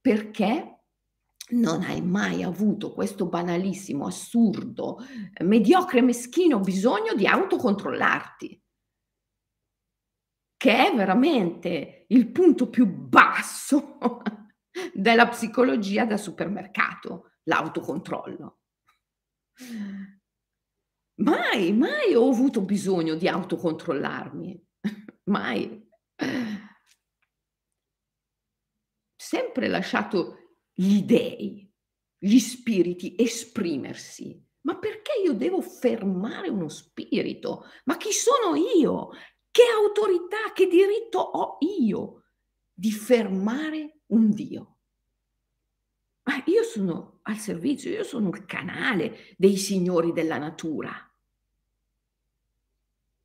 perché 0.00 0.84
non 1.48 1.82
hai 1.82 2.02
mai 2.02 2.42
avuto 2.42 2.92
questo 2.92 3.26
banalissimo, 3.26 4.06
assurdo, 4.06 4.98
mediocre, 5.40 6.02
meschino 6.02 6.58
bisogno 6.58 7.14
di 7.14 7.26
autocontrollarti, 7.26 8.62
che 10.56 10.86
è 10.86 10.94
veramente 10.94 12.06
il 12.08 12.32
punto 12.32 12.68
più 12.68 12.86
basso 12.86 13.98
della 14.92 15.28
psicologia 15.28 16.04
da 16.04 16.16
supermercato, 16.16 17.34
l'autocontrollo. 17.44 18.60
Mai, 21.18 21.72
mai 21.72 22.14
ho 22.14 22.28
avuto 22.28 22.60
bisogno 22.62 23.14
di 23.14 23.28
autocontrollarmi, 23.28 24.66
mai. 25.30 25.88
Sempre 29.14 29.68
lasciato 29.68 30.45
gli 30.78 31.02
dei, 31.02 31.68
gli 32.18 32.38
spiriti 32.38 33.14
esprimersi. 33.18 34.38
Ma 34.62 34.76
perché 34.76 35.12
io 35.24 35.32
devo 35.32 35.60
fermare 35.62 36.48
uno 36.48 36.68
spirito? 36.68 37.64
Ma 37.84 37.96
chi 37.96 38.12
sono 38.12 38.54
io? 38.56 39.10
Che 39.50 39.62
autorità, 39.62 40.52
che 40.52 40.66
diritto 40.66 41.18
ho 41.18 41.56
io 41.60 42.24
di 42.74 42.90
fermare 42.90 44.00
un 44.08 44.30
Dio. 44.30 44.76
Ma 46.24 46.42
io 46.46 46.62
sono 46.62 47.20
al 47.22 47.36
servizio, 47.36 47.90
io 47.90 48.02
sono 48.02 48.28
il 48.28 48.44
canale 48.44 49.34
dei 49.38 49.56
signori 49.56 50.12
della 50.12 50.36
natura. 50.36 50.92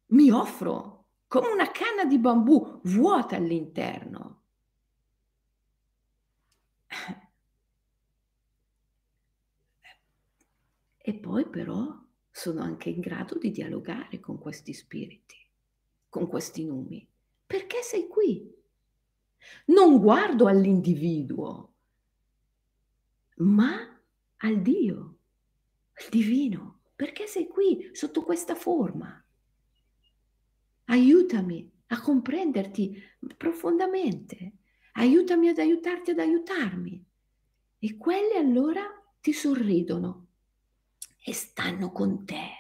Mi 0.07 0.31
offro 0.31 1.07
come 1.27 1.47
una 1.47 1.69
canna 1.71 2.05
di 2.05 2.17
bambù 2.17 2.79
vuota 2.83 3.35
all'interno. 3.35 4.30
E 11.03 11.15
poi 11.15 11.47
però 11.47 11.99
sono 12.29 12.61
anche 12.61 12.89
in 12.89 12.99
grado 12.99 13.37
di 13.37 13.51
dialogare 13.51 14.19
con 14.19 14.37
questi 14.37 14.73
spiriti, 14.73 15.35
con 16.07 16.27
questi 16.27 16.63
numi. 16.63 17.07
Perché 17.45 17.81
sei 17.81 18.07
qui? 18.07 18.49
Non 19.65 19.99
guardo 19.99 20.45
all'individuo, 20.45 21.73
ma 23.37 23.99
al 24.37 24.61
Dio, 24.61 25.17
al 25.93 26.09
divino. 26.09 26.79
Perché 26.95 27.25
sei 27.25 27.47
qui 27.47 27.89
sotto 27.93 28.23
questa 28.23 28.53
forma? 28.53 29.25
Aiutami 30.85 31.69
a 31.87 31.99
comprenderti 31.99 33.01
profondamente. 33.35 34.57
Aiutami 34.93 35.49
ad 35.49 35.57
aiutarti 35.57 36.11
ad 36.11 36.19
aiutarmi. 36.19 37.03
E 37.79 37.97
quelli 37.97 38.35
allora 38.35 38.83
ti 39.19 39.33
sorridono 39.33 40.27
e 41.23 41.33
stanno 41.33 41.91
con 41.91 42.25
te. 42.25 42.59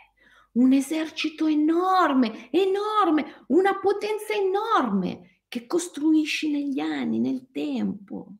Un 0.53 0.73
esercito 0.73 1.47
enorme, 1.47 2.51
enorme, 2.51 3.45
una 3.47 3.79
potenza 3.79 4.33
enorme 4.33 5.41
che 5.47 5.65
costruisci 5.65 6.51
negli 6.51 6.79
anni, 6.79 7.19
nel 7.19 7.49
tempo. 7.51 8.35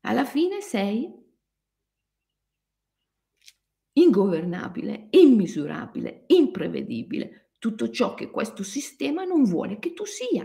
Alla 0.00 0.24
fine 0.24 0.60
sei 0.60 1.12
ingovernabile, 3.94 5.08
immisurabile, 5.10 6.24
imprevedibile, 6.28 7.54
tutto 7.58 7.90
ciò 7.90 8.14
che 8.14 8.30
questo 8.30 8.62
sistema 8.62 9.24
non 9.24 9.44
vuole 9.44 9.78
che 9.78 9.92
tu 9.94 10.04
sia. 10.04 10.44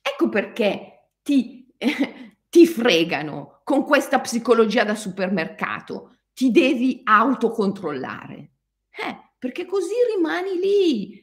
Ecco 0.00 0.28
perché 0.28 1.10
ti, 1.22 1.66
eh, 1.76 2.38
ti 2.48 2.66
fregano 2.66 3.60
con 3.64 3.84
questa 3.84 4.20
psicologia 4.20 4.84
da 4.84 4.94
supermercato, 4.94 6.17
ti 6.38 6.52
devi 6.52 7.00
autocontrollare, 7.02 8.36
eh, 8.90 9.32
perché 9.36 9.66
così 9.66 9.94
rimani 10.14 10.56
lì 10.60 11.20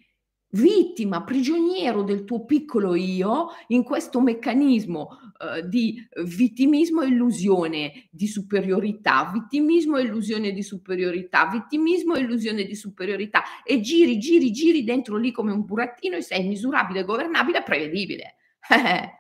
vittima, 0.50 1.24
prigioniero 1.24 2.04
del 2.04 2.26
tuo 2.26 2.44
piccolo 2.44 2.96
io 2.96 3.48
in 3.68 3.84
questo 3.84 4.20
meccanismo 4.20 5.08
uh, 5.40 5.66
di 5.66 6.06
vittimismo 6.26 7.02
e 7.02 7.08
illusione 7.08 8.10
di 8.12 8.28
superiorità, 8.28 9.32
vittimismo 9.32 9.96
e 9.96 10.02
illusione 10.02 10.52
di 10.52 10.64
superiorità, 10.64 11.50
vittimismo 11.50 12.16
e 12.16 12.20
illusione 12.20 12.66
di 12.66 12.76
superiorità 12.76 13.44
e 13.64 13.80
giri, 13.80 14.18
giri, 14.18 14.52
giri 14.52 14.84
dentro 14.84 15.16
lì 15.16 15.32
come 15.32 15.54
un 15.54 15.64
burattino 15.64 16.18
e 16.18 16.22
sei 16.24 16.46
misurabile, 16.46 17.06
governabile 17.06 17.64
prevedibile. 17.64 18.36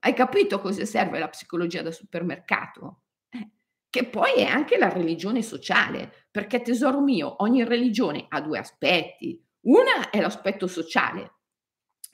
Hai 0.00 0.12
capito 0.12 0.60
cosa 0.60 0.84
serve 0.84 1.18
la 1.18 1.28
psicologia 1.28 1.80
da 1.80 1.92
supermercato? 1.92 3.03
Che 3.94 4.06
poi 4.06 4.38
è 4.38 4.42
anche 4.42 4.76
la 4.76 4.88
religione 4.88 5.40
sociale, 5.40 6.26
perché 6.28 6.62
tesoro 6.62 7.00
mio, 7.00 7.44
ogni 7.44 7.62
religione 7.62 8.26
ha 8.28 8.40
due 8.40 8.58
aspetti 8.58 9.40
una 9.66 10.10
è 10.10 10.20
l'aspetto 10.20 10.66
sociale, 10.66 11.34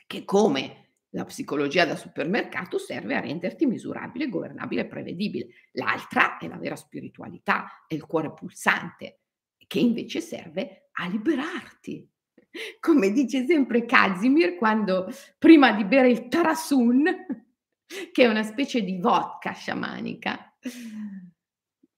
che 0.06 0.26
come 0.26 0.96
la 1.14 1.24
psicologia 1.24 1.86
da 1.86 1.96
supermercato 1.96 2.76
serve 2.76 3.14
a 3.14 3.20
renderti 3.20 3.64
misurabile, 3.64 4.28
governabile 4.28 4.82
e 4.82 4.88
prevedibile. 4.88 5.46
L'altra 5.72 6.36
è 6.36 6.48
la 6.48 6.58
vera 6.58 6.76
spiritualità, 6.76 7.86
è 7.88 7.94
il 7.94 8.04
cuore 8.04 8.34
pulsante, 8.34 9.20
che 9.66 9.78
invece 9.78 10.20
serve 10.20 10.90
a 10.92 11.08
liberarti. 11.08 12.06
Come 12.78 13.10
dice 13.10 13.46
sempre 13.46 13.86
Kazimir 13.86 14.56
quando 14.56 15.08
prima 15.38 15.72
di 15.72 15.86
bere 15.86 16.10
il 16.10 16.28
Tarasun, 16.28 17.04
che 18.12 18.22
è 18.22 18.26
una 18.26 18.42
specie 18.42 18.82
di 18.82 18.98
vodka 18.98 19.52
sciamanica, 19.52 20.58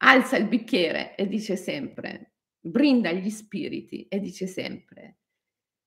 alza 0.03 0.37
il 0.37 0.47
bicchiere 0.47 1.17
e 1.17 1.27
dice 1.27 1.57
sempre, 1.57 2.35
brinda 2.61 3.11
gli 3.12 3.31
spiriti 3.31 4.07
e 4.09 4.21
dice 4.21 4.47
sempre, 4.47 5.19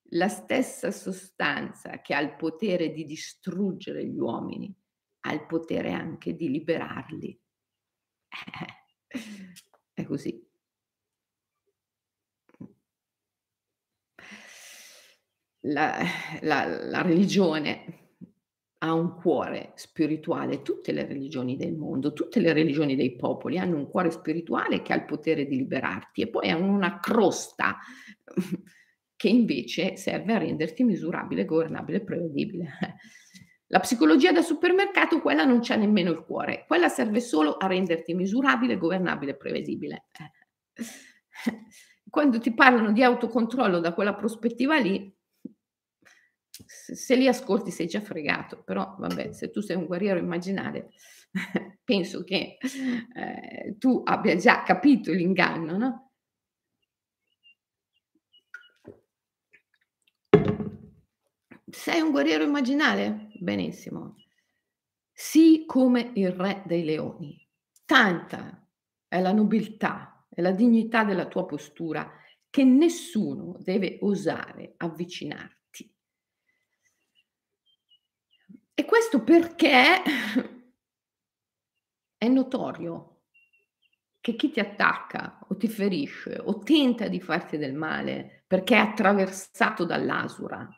la 0.10 0.28
stessa 0.28 0.91
sostanza 0.91 2.01
che 2.01 2.13
ha 2.13 2.19
il 2.19 2.36
potere 2.36 2.91
di 2.91 3.06
distruggere 3.06 4.06
gli 4.06 4.17
uomini 4.17 4.73
ha 5.21 5.34
il 5.34 5.45
potere 5.45 5.91
anche 5.91 6.36
di 6.36 6.49
liberarli. 6.49 7.41
è 9.93 10.04
così. 10.04 10.43
La, 15.67 15.97
la, 16.41 16.65
la, 16.65 17.01
religione 17.01 18.04
ha 18.86 18.93
un 18.93 19.15
cuore 19.15 19.71
spirituale, 19.76 20.62
tutte 20.62 20.91
le 20.91 21.06
religioni 21.06 21.58
del 21.58 21.74
mondo, 21.74 22.13
tutte 22.13 22.39
le 22.39 22.54
religioni 22.54 22.95
dei 22.95 23.15
popoli 23.15 23.58
hanno 23.58 23.78
un 23.78 23.89
cuore 23.89 24.12
spirituale 24.12 24.82
che 24.82 24.93
ha 24.93 24.95
il 24.95 25.06
potere 25.06 25.45
di 25.45 25.58
liberarti 25.58 26.21
e 26.21 26.28
poi 26.28 26.50
hanno 26.50 26.71
una 26.71 27.00
crosta 27.00 27.78
che 29.15 29.28
invece 29.28 29.95
serve 29.98 30.34
a 30.34 30.38
renderti 30.38 30.84
misurabile, 30.84 31.45
governabile, 31.45 32.02
prevedibile. 32.02 32.69
La 33.67 33.80
psicologia 33.80 34.32
da 34.32 34.43
supermercato, 34.43 35.21
quella 35.21 35.43
non 35.43 35.60
c'è 35.60 35.76
nemmeno 35.76 36.12
il 36.12 36.19
cuore, 36.19 36.65
quella 36.67 36.88
serve 36.88 37.19
solo 37.19 37.58
a 37.58 37.65
renderti 37.65 38.13
misurabile, 38.13 38.78
governabile, 38.78 39.36
prevedibile. 39.36 40.06
Quando 42.08 42.39
ti 42.39 42.54
parlano 42.54 42.91
di 42.91 43.02
autocontrollo 43.02 43.80
da 43.80 43.93
quella 43.93 44.13
prospettiva 44.13 44.78
lì, 44.78 45.12
se 46.65 47.15
li 47.15 47.27
ascolti 47.27 47.71
sei 47.71 47.87
già 47.87 48.01
fregato, 48.01 48.63
però 48.63 48.95
vabbè, 48.97 49.33
se 49.33 49.49
tu 49.49 49.61
sei 49.61 49.75
un 49.75 49.85
guerriero 49.85 50.19
immaginale, 50.19 50.91
penso 51.83 52.23
che 52.23 52.57
eh, 52.61 53.75
tu 53.77 54.01
abbia 54.05 54.35
già 54.35 54.63
capito 54.63 55.11
l'inganno, 55.11 55.77
no? 55.77 56.11
Sei 61.69 61.99
un 61.99 62.11
guerriero 62.11 62.43
immaginale? 62.43 63.31
Benissimo. 63.33 64.15
Sii 65.11 65.65
come 65.65 66.11
il 66.15 66.31
re 66.31 66.63
dei 66.65 66.85
leoni. 66.85 67.37
Tanta 67.85 68.65
è 69.07 69.19
la 69.19 69.33
nobiltà 69.33 70.25
e 70.29 70.41
la 70.41 70.51
dignità 70.51 71.03
della 71.03 71.27
tua 71.27 71.45
postura 71.45 72.09
che 72.49 72.63
nessuno 72.63 73.57
deve 73.59 73.97
osare 74.01 74.75
avvicinarti. 74.77 75.64
E 78.75 78.85
questo 78.85 79.23
perché 79.23 80.01
è 82.17 82.27
notorio 82.27 83.21
che 84.19 84.35
chi 84.35 84.51
ti 84.51 84.59
attacca 84.59 85.39
o 85.47 85.55
ti 85.55 85.67
ferisce 85.67 86.38
o 86.38 86.59
tenta 86.59 87.07
di 87.07 87.21
farti 87.21 87.57
del 87.57 87.73
male 87.73 88.43
perché 88.47 88.75
è 88.75 88.79
attraversato 88.79 89.85
dall'asura 89.85 90.69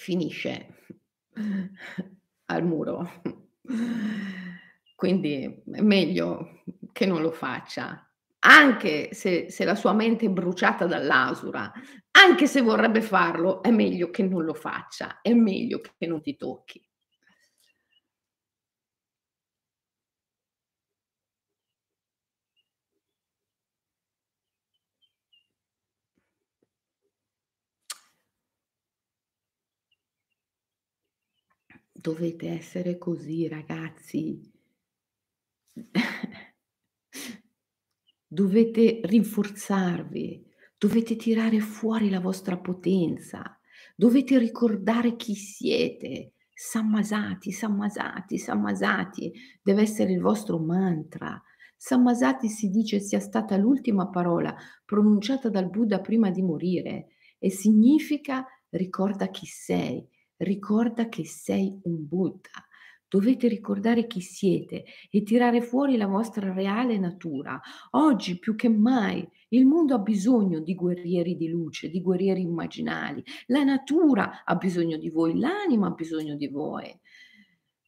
finisce 0.00 0.86
al 2.46 2.64
muro. 2.64 3.22
Quindi 4.94 5.62
è 5.72 5.80
meglio 5.82 6.62
che 6.92 7.06
non 7.06 7.20
lo 7.22 7.30
faccia, 7.30 8.09
anche 8.40 9.10
se, 9.12 9.50
se, 9.50 9.64
la 9.64 9.74
sua 9.74 9.92
mente 9.92 10.26
è 10.26 10.30
bruciata 10.30 10.86
dall'asura, 10.86 11.70
anche 12.12 12.46
se 12.46 12.60
vorrebbe 12.62 13.02
farlo, 13.02 13.62
è 13.62 13.70
meglio 13.70 14.10
che 14.10 14.22
non 14.22 14.44
lo 14.44 14.54
faccia, 14.54 15.20
è 15.22 15.32
meglio 15.34 15.80
che 15.98 16.06
non 16.06 16.20
ti 16.22 16.36
tocchi. 16.36 16.82
Dovete 31.92 32.48
essere 32.48 32.98
così, 32.98 33.46
ragazzi. 33.46 34.40
Dovete 38.32 39.00
rinforzarvi, 39.02 40.46
dovete 40.78 41.16
tirare 41.16 41.58
fuori 41.58 42.08
la 42.08 42.20
vostra 42.20 42.56
potenza, 42.58 43.58
dovete 43.96 44.38
ricordare 44.38 45.16
chi 45.16 45.34
siete. 45.34 46.34
Sammasati, 46.54 47.50
sammasati, 47.50 48.38
sammasati, 48.38 49.32
deve 49.60 49.82
essere 49.82 50.12
il 50.12 50.20
vostro 50.20 50.60
mantra. 50.60 51.42
Sammasati 51.76 52.48
si 52.48 52.70
dice 52.70 53.00
sia 53.00 53.18
stata 53.18 53.56
l'ultima 53.56 54.08
parola 54.10 54.54
pronunciata 54.84 55.48
dal 55.48 55.68
Buddha 55.68 56.00
prima 56.00 56.30
di 56.30 56.42
morire 56.42 57.08
e 57.36 57.50
significa 57.50 58.46
ricorda 58.68 59.26
chi 59.30 59.46
sei, 59.46 60.06
ricorda 60.36 61.08
che 61.08 61.26
sei 61.26 61.80
un 61.82 62.06
Buddha. 62.06 62.64
Dovete 63.10 63.48
ricordare 63.48 64.06
chi 64.06 64.20
siete 64.20 64.84
e 65.10 65.24
tirare 65.24 65.62
fuori 65.62 65.96
la 65.96 66.06
vostra 66.06 66.52
reale 66.52 66.96
natura. 66.96 67.60
Oggi 67.90 68.38
più 68.38 68.54
che 68.54 68.68
mai 68.68 69.28
il 69.48 69.66
mondo 69.66 69.96
ha 69.96 69.98
bisogno 69.98 70.60
di 70.60 70.76
guerrieri 70.76 71.36
di 71.36 71.48
luce, 71.48 71.90
di 71.90 72.00
guerrieri 72.00 72.42
immaginali. 72.42 73.20
La 73.46 73.64
natura 73.64 74.44
ha 74.44 74.54
bisogno 74.54 74.96
di 74.96 75.10
voi, 75.10 75.36
l'anima 75.36 75.88
ha 75.88 75.90
bisogno 75.90 76.36
di 76.36 76.46
voi. 76.46 76.96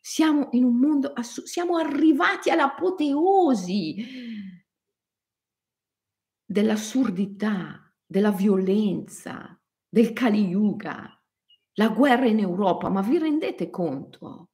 Siamo 0.00 0.48
in 0.50 0.64
un 0.64 0.76
mondo, 0.76 1.12
ass- 1.12 1.44
siamo 1.44 1.76
arrivati 1.76 2.50
all'apoteosi 2.50 4.04
dell'assurdità, 6.44 7.94
della 8.04 8.32
violenza, 8.32 9.56
del 9.88 10.12
Kali 10.12 10.48
Yuga 10.48 11.16
la 11.74 11.88
guerra 11.88 12.26
in 12.26 12.38
Europa, 12.40 12.88
ma 12.90 13.00
vi 13.00 13.18
rendete 13.18 13.70
conto? 13.70 14.50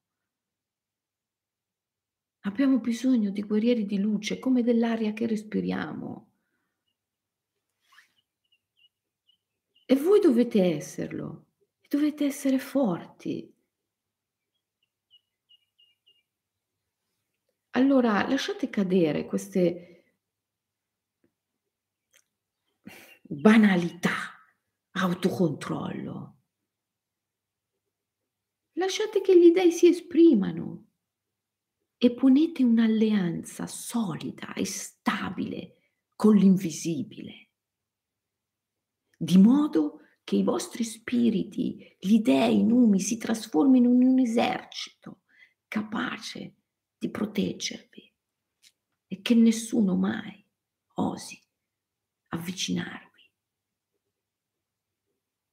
Abbiamo 2.49 2.79
bisogno 2.79 3.29
di 3.29 3.43
guerrieri 3.43 3.85
di 3.85 3.99
luce 3.99 4.39
come 4.39 4.63
dell'aria 4.63 5.13
che 5.13 5.27
respiriamo. 5.27 6.33
E 9.85 9.95
voi 9.97 10.19
dovete 10.19 10.63
esserlo, 10.63 11.49
dovete 11.91 12.25
essere 12.25 12.59
forti. 12.59 13.55
Allora 17.73 18.27
lasciate 18.27 18.71
cadere 18.71 19.27
queste 19.27 20.05
banalità, 23.21 24.11
autocontrollo. 24.93 26.37
Lasciate 28.73 29.21
che 29.21 29.39
gli 29.39 29.53
dei 29.53 29.71
si 29.71 29.89
esprimano 29.89 30.88
e 31.99 32.15
ponete 32.15 32.63
un'alleanza 32.63 33.67
solida 33.67 34.55
e 34.55 34.65
stabile 34.65 35.77
con 36.15 36.37
l'invisibile, 36.37 37.51
di 39.17 39.37
modo 39.37 40.01
che 40.23 40.37
i 40.37 40.43
vostri 40.45 40.85
spiriti, 40.85 41.97
gli 41.99 42.21
dei, 42.21 42.61
i 42.61 42.63
numi, 42.63 43.01
si 43.01 43.17
trasformino 43.17 43.91
in 43.91 44.05
un 44.05 44.19
esercito 44.21 45.23
capace 45.67 46.57
di 46.97 47.11
proteggervi 47.11 48.15
e 49.07 49.21
che 49.21 49.35
nessuno 49.35 49.97
mai 49.97 50.45
osi 50.95 51.41
avvicinarvi. 52.29 53.07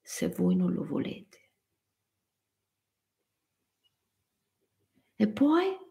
se 0.08 0.30
voi 0.30 0.56
non 0.56 0.72
lo 0.72 0.86
volete. 0.86 1.50
E 5.16 5.28
poi 5.28 5.85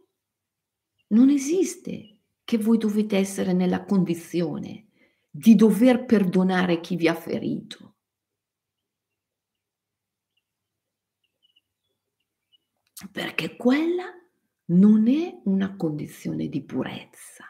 non 1.14 1.30
esiste 1.30 2.18
che 2.44 2.58
voi 2.58 2.76
dovete 2.76 3.16
essere 3.16 3.52
nella 3.52 3.84
condizione 3.84 4.88
di 5.30 5.54
dover 5.54 6.04
perdonare 6.04 6.80
chi 6.80 6.96
vi 6.96 7.08
ha 7.08 7.14
ferito. 7.14 7.94
Perché 13.10 13.56
quella 13.56 14.04
non 14.66 15.08
è 15.08 15.40
una 15.44 15.76
condizione 15.76 16.48
di 16.48 16.62
purezza. 16.62 17.44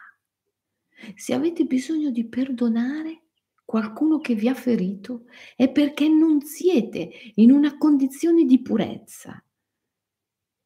Se 1.14 1.34
avete 1.34 1.64
bisogno 1.64 2.10
di 2.10 2.26
perdonare 2.26 3.22
qualcuno 3.64 4.20
che 4.20 4.34
vi 4.34 4.48
ha 4.48 4.54
ferito, 4.54 5.24
è 5.56 5.70
perché 5.70 6.08
non 6.08 6.40
siete 6.42 7.10
in 7.34 7.50
una 7.50 7.76
condizione 7.76 8.44
di 8.44 8.60
purezza. 8.62 9.42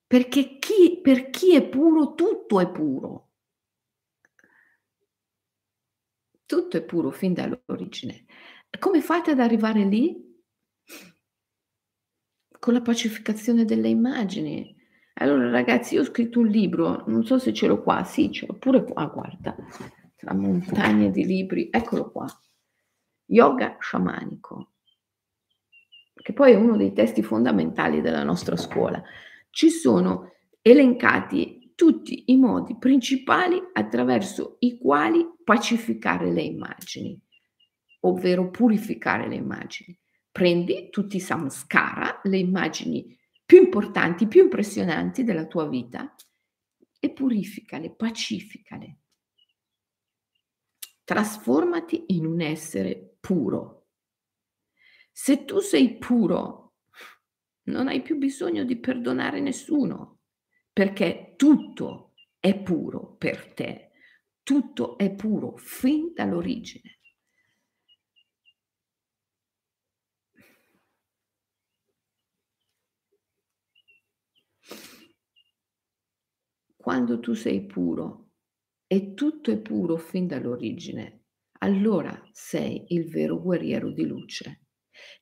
Perché 0.08 0.58
chi, 0.58 0.98
per 1.00 1.30
chi 1.30 1.54
è 1.54 1.68
puro, 1.68 2.14
tutto 2.14 2.58
è 2.58 2.68
puro. 2.68 3.28
Tutto 6.44 6.76
è 6.76 6.82
puro 6.82 7.10
fin 7.10 7.34
dall'origine. 7.34 8.24
Come 8.80 9.00
fate 9.00 9.30
ad 9.30 9.38
arrivare 9.38 9.84
lì? 9.84 10.42
Con 12.58 12.72
la 12.72 12.80
pacificazione 12.80 13.64
delle 13.64 13.88
immagini. 13.88 14.74
Allora 15.20 15.50
ragazzi, 15.50 15.94
io 15.94 16.00
ho 16.00 16.04
scritto 16.04 16.40
un 16.40 16.46
libro, 16.46 17.04
non 17.06 17.24
so 17.24 17.38
se 17.38 17.52
ce 17.52 17.66
l'ho 17.66 17.82
qua, 17.82 18.02
sì, 18.02 18.32
ce 18.32 18.46
l'ho 18.46 18.54
pure 18.54 18.82
qua, 18.84 19.06
guarda, 19.06 19.54
tra 20.16 20.32
montagne 20.32 21.10
di 21.10 21.24
libri, 21.24 21.68
eccolo 21.70 22.10
qua 22.10 22.26
yoga 23.30 23.76
sciamanico, 23.78 24.72
che 26.14 26.32
poi 26.32 26.52
è 26.52 26.56
uno 26.56 26.76
dei 26.76 26.92
testi 26.92 27.22
fondamentali 27.22 28.00
della 28.00 28.22
nostra 28.22 28.56
scuola. 28.56 29.02
Ci 29.58 29.70
sono 29.70 30.34
elencati 30.62 31.72
tutti 31.74 32.30
i 32.30 32.36
modi 32.36 32.78
principali 32.78 33.60
attraverso 33.72 34.54
i 34.60 34.78
quali 34.78 35.26
pacificare 35.42 36.30
le 36.30 36.42
immagini, 36.42 37.20
ovvero 38.02 38.50
purificare 38.50 39.26
le 39.26 39.34
immagini. 39.34 39.98
Prendi 40.30 40.90
tutti 40.90 41.16
i 41.16 41.20
samskara, 41.20 42.20
le 42.22 42.38
immagini 42.38 43.18
più 43.44 43.58
importanti, 43.58 44.28
più 44.28 44.44
impressionanti 44.44 45.24
della 45.24 45.46
tua 45.46 45.66
vita 45.66 46.14
e 47.00 47.10
purificale, 47.10 47.92
pacificale. 47.92 48.98
Trasformati 51.02 52.04
in 52.14 52.26
un 52.26 52.40
essere 52.42 53.16
puro. 53.18 53.88
Se 55.10 55.44
tu 55.44 55.58
sei 55.58 55.98
puro, 55.98 56.67
non 57.68 57.88
hai 57.88 58.02
più 58.02 58.16
bisogno 58.16 58.64
di 58.64 58.78
perdonare 58.78 59.40
nessuno, 59.40 60.20
perché 60.72 61.34
tutto 61.36 62.12
è 62.40 62.58
puro 62.60 63.14
per 63.16 63.52
te, 63.52 63.90
tutto 64.42 64.96
è 64.96 65.12
puro 65.14 65.56
fin 65.56 66.12
dall'origine. 66.14 66.98
Quando 76.76 77.20
tu 77.20 77.34
sei 77.34 77.66
puro, 77.66 78.30
e 78.86 79.12
tutto 79.12 79.50
è 79.50 79.58
puro 79.58 79.98
fin 79.98 80.26
dall'origine, 80.26 81.24
allora 81.58 82.26
sei 82.32 82.86
il 82.94 83.10
vero 83.10 83.38
guerriero 83.42 83.90
di 83.92 84.06
luce. 84.06 84.67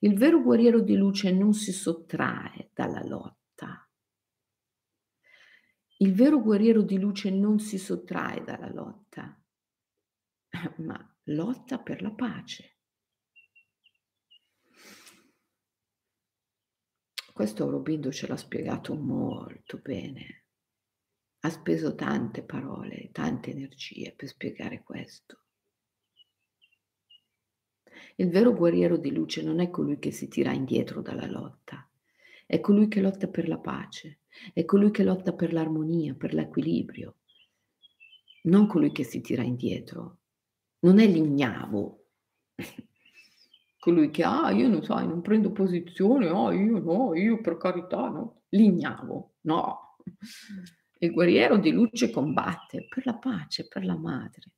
Il 0.01 0.17
vero 0.17 0.43
guerriero 0.43 0.81
di 0.81 0.97
luce 0.97 1.33
non 1.33 1.53
si 1.53 1.73
sottrae 1.73 2.71
dalla 2.73 3.03
lotta. 3.03 3.89
Il 5.99 6.15
vero 6.15 6.41
guerriero 6.41 6.83
di 6.83 6.99
luce 6.99 7.31
non 7.31 7.59
si 7.59 7.79
sottrae 7.79 8.43
dalla 8.45 8.71
lotta, 8.71 9.43
ma 10.79 11.17
lotta 11.25 11.79
per 11.81 12.03
la 12.03 12.13
pace. 12.13 12.77
Questo 17.33 17.65
Aurobindo 17.65 18.11
ce 18.11 18.27
l'ha 18.27 18.37
spiegato 18.37 18.95
molto 18.95 19.79
bene 19.79 20.47
ha 21.47 21.51
speso 21.51 21.95
tante 21.95 22.43
parole, 22.43 23.11
tante 23.13 23.53
energie 23.53 24.13
per 24.17 24.27
spiegare 24.29 24.83
questo. 24.83 25.45
Il 28.17 28.29
vero 28.31 28.53
guerriero 28.53 28.97
di 28.97 29.13
luce 29.13 29.43
non 29.43 29.61
è 29.61 29.71
colui 29.71 29.99
che 29.99 30.11
si 30.11 30.29
tira 30.29 30.53
indietro 30.53 31.01
dalla 31.01 31.27
lotta, 31.27 31.89
è 32.47 32.61
colui 32.61 32.89
che 32.89 33.01
lotta 33.01 33.29
per 33.29 33.49
la 33.49 33.59
pace, 33.59 34.21
è 34.53 34.65
colui 34.65 34.91
che 34.91 35.03
lotta 35.03 35.33
per 35.33 35.53
l'armonia, 35.53 36.15
per 36.15 36.35
l'equilibrio, 36.35 37.17
non 38.43 38.67
colui 38.67 38.93
che 38.93 39.05
si 39.05 39.21
tira 39.21 39.43
indietro. 39.43 40.19
Non 40.81 40.99
è 40.99 41.07
l'ignavo, 41.07 42.05
colui 43.79 44.11
che, 44.11 44.25
ah, 44.25 44.51
io 44.51 44.69
non 44.69 44.83
sai, 44.83 45.07
non 45.07 45.21
prendo 45.21 45.53
posizione, 45.53 46.29
ah, 46.29 46.53
io 46.53 46.79
no, 46.79 47.15
io 47.15 47.41
per 47.41 47.57
carità, 47.57 48.09
no. 48.09 48.43
L'ignavo, 48.49 49.35
no. 49.43 49.97
Il 50.99 51.13
guerriero 51.13 51.57
di 51.59 51.71
luce 51.71 52.11
combatte 52.11 52.87
per 52.89 53.05
la 53.07 53.15
pace, 53.15 53.69
per 53.69 53.85
la 53.85 53.97
madre, 53.97 54.53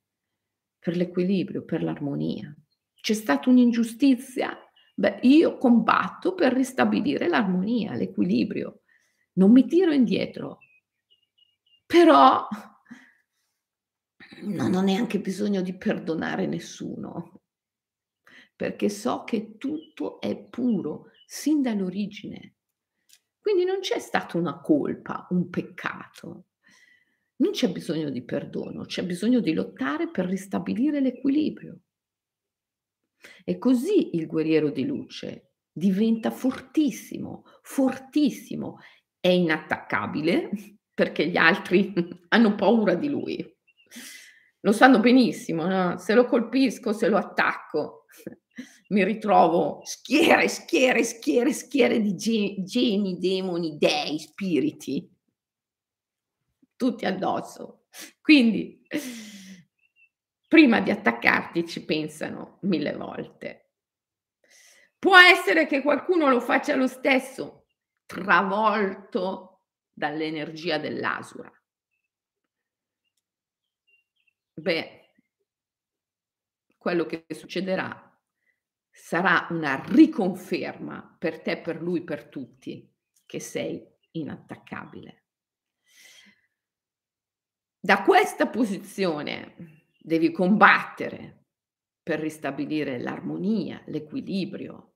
per 0.79 0.97
l'equilibrio, 0.97 1.63
per 1.63 1.83
l'armonia. 1.83 2.55
C'è 3.01 3.15
stata 3.15 3.49
un'ingiustizia? 3.51 4.57
Beh, 4.95 5.21
io 5.23 5.57
combatto 5.59 6.35
per 6.35 6.53
ristabilire 6.53 7.29
l'armonia, 7.29 7.95
l'equilibrio. 7.95 8.83
Non 9.35 9.53
mi 9.53 9.67
tiro 9.67 9.93
indietro. 9.93 10.59
Però 11.87 12.49
non 14.43 14.75
ho 14.75 14.81
neanche 14.81 15.21
bisogno 15.21 15.63
di 15.63 15.77
perdonare 15.77 16.47
nessuno, 16.47 17.43
perché 18.55 18.89
so 18.89 19.25
che 19.25 19.57
tutto 19.57 20.21
è 20.21 20.37
puro 20.37 21.13
sin 21.27 21.63
dall'origine. 21.63 22.57
Quindi 23.39 23.65
non 23.65 23.79
c'è 23.81 23.99
stata 23.99 24.37
una 24.37 24.61
colpa, 24.61 25.27
un 25.31 25.49
peccato. 25.49 26.47
Non 27.37 27.53
c'è 27.53 27.71
bisogno 27.71 28.11
di 28.11 28.23
perdono, 28.23 28.85
c'è 28.85 29.05
bisogno 29.05 29.41
di 29.41 29.55
lottare 29.55 30.11
per 30.11 30.27
ristabilire 30.27 31.01
l'equilibrio. 31.01 31.79
E 33.45 33.59
così 33.59 34.17
il 34.17 34.27
guerriero 34.27 34.71
di 34.71 34.85
luce 34.85 35.53
diventa 35.73 36.31
fortissimo, 36.31 37.45
fortissimo, 37.63 38.79
è 39.21 39.29
inattaccabile 39.29 40.51
perché 40.93 41.27
gli 41.29 41.37
altri 41.37 41.93
hanno 42.29 42.55
paura 42.55 42.95
di 42.95 43.09
lui. 43.09 43.57
Lo 44.61 44.73
sanno 44.73 44.99
benissimo, 44.99 45.67
no? 45.67 45.99
se 45.99 46.15
lo 46.15 46.27
colpisco, 46.27 46.93
se 46.93 47.09
lo 47.09 47.17
attacco, 47.17 48.07
mi 48.91 49.05
ritrovo 49.05 49.81
schiere, 49.85 50.49
schiere, 50.49 51.05
schiere, 51.05 51.53
schiere 51.53 52.01
di 52.01 52.17
geni, 52.17 53.19
demoni, 53.19 53.77
dei, 53.79 54.19
spiriti, 54.19 55.09
tutti 56.75 57.05
addosso. 57.05 57.85
Quindi, 58.21 58.83
prima 60.49 60.81
di 60.81 60.91
attaccarti 60.91 61.67
ci 61.67 61.85
pensano 61.85 62.59
mille 62.63 62.95
volte. 62.95 63.73
Può 64.99 65.17
essere 65.17 65.67
che 65.67 65.83
qualcuno 65.83 66.29
lo 66.29 66.41
faccia 66.41 66.75
lo 66.75 66.89
stesso, 66.89 67.67
travolto 68.07 69.67
dall'energia 69.93 70.79
dell'asura. 70.79 71.53
Beh, 74.55 75.13
quello 76.77 77.05
che 77.05 77.27
succederà 77.29 78.19
sarà 78.91 79.47
una 79.51 79.81
riconferma 79.85 81.17
per 81.19 81.43
te, 81.43 81.59
per 81.59 81.81
lui, 81.81 82.03
per 82.03 82.25
tutti, 82.25 82.93
che 83.25 83.39
sei 83.39 83.87
inattaccabile. 84.13 85.27
Da 87.79 88.03
questa 88.03 88.49
posizione 88.49 89.78
devi 89.99 90.31
combattere 90.33 91.47
per 92.03 92.21
ristabilire 92.21 92.99
l'armonia, 92.99 93.83
l'equilibrio, 93.87 94.95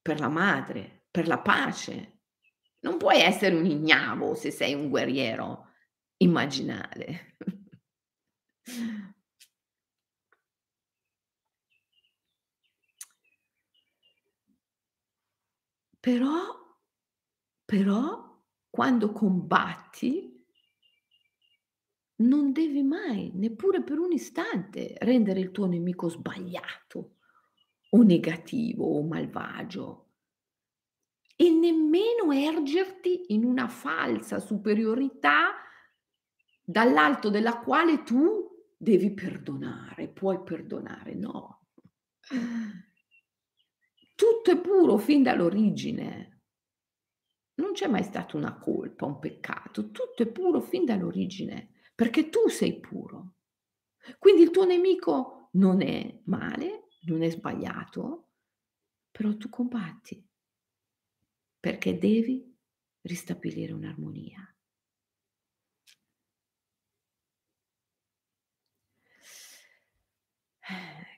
per 0.00 0.18
la 0.18 0.28
madre, 0.28 1.04
per 1.10 1.26
la 1.28 1.38
pace. 1.40 2.22
Non 2.80 2.96
puoi 2.96 3.20
essere 3.20 3.54
un 3.54 3.66
ignavo 3.66 4.34
se 4.34 4.50
sei 4.50 4.74
un 4.74 4.88
guerriero 4.88 5.68
immaginale. 6.18 7.36
Però 16.00 16.58
però 17.70 18.42
quando 18.68 19.12
combatti 19.12 20.39
non 22.20 22.52
devi 22.52 22.82
mai, 22.82 23.30
neppure 23.34 23.82
per 23.82 23.98
un 23.98 24.12
istante, 24.12 24.94
rendere 25.00 25.40
il 25.40 25.50
tuo 25.50 25.66
nemico 25.66 26.08
sbagliato 26.08 27.16
o 27.90 28.02
negativo 28.02 28.84
o 28.98 29.02
malvagio. 29.02 30.06
e 31.36 31.48
nemmeno 31.48 32.32
ergerti 32.32 33.32
in 33.32 33.44
una 33.44 33.66
falsa 33.66 34.38
superiorità 34.38 35.54
dall'alto 36.62 37.30
della 37.30 37.58
quale 37.60 38.02
tu 38.02 38.46
devi 38.76 39.14
perdonare, 39.14 40.08
puoi 40.08 40.42
perdonare, 40.42 41.14
no. 41.14 41.68
Tutto 44.14 44.50
è 44.50 44.60
puro 44.60 44.98
fin 44.98 45.22
dall'origine. 45.22 46.42
Non 47.54 47.72
c'è 47.72 47.88
mai 47.88 48.02
stata 48.02 48.36
una 48.36 48.58
colpa, 48.58 49.06
un 49.06 49.18
peccato, 49.18 49.90
tutto 49.90 50.22
è 50.22 50.26
puro 50.26 50.60
fin 50.60 50.84
dall'origine, 50.84 51.70
perché 52.00 52.30
tu 52.30 52.48
sei 52.48 52.80
puro. 52.80 53.34
Quindi 54.18 54.40
il 54.40 54.50
tuo 54.50 54.64
nemico 54.64 55.50
non 55.52 55.82
è 55.82 56.22
male, 56.24 56.86
non 57.02 57.22
è 57.22 57.28
sbagliato, 57.28 58.30
però 59.10 59.36
tu 59.36 59.50
combatti, 59.50 60.26
perché 61.60 61.98
devi 61.98 62.56
ristabilire 63.02 63.74
un'armonia. 63.74 64.40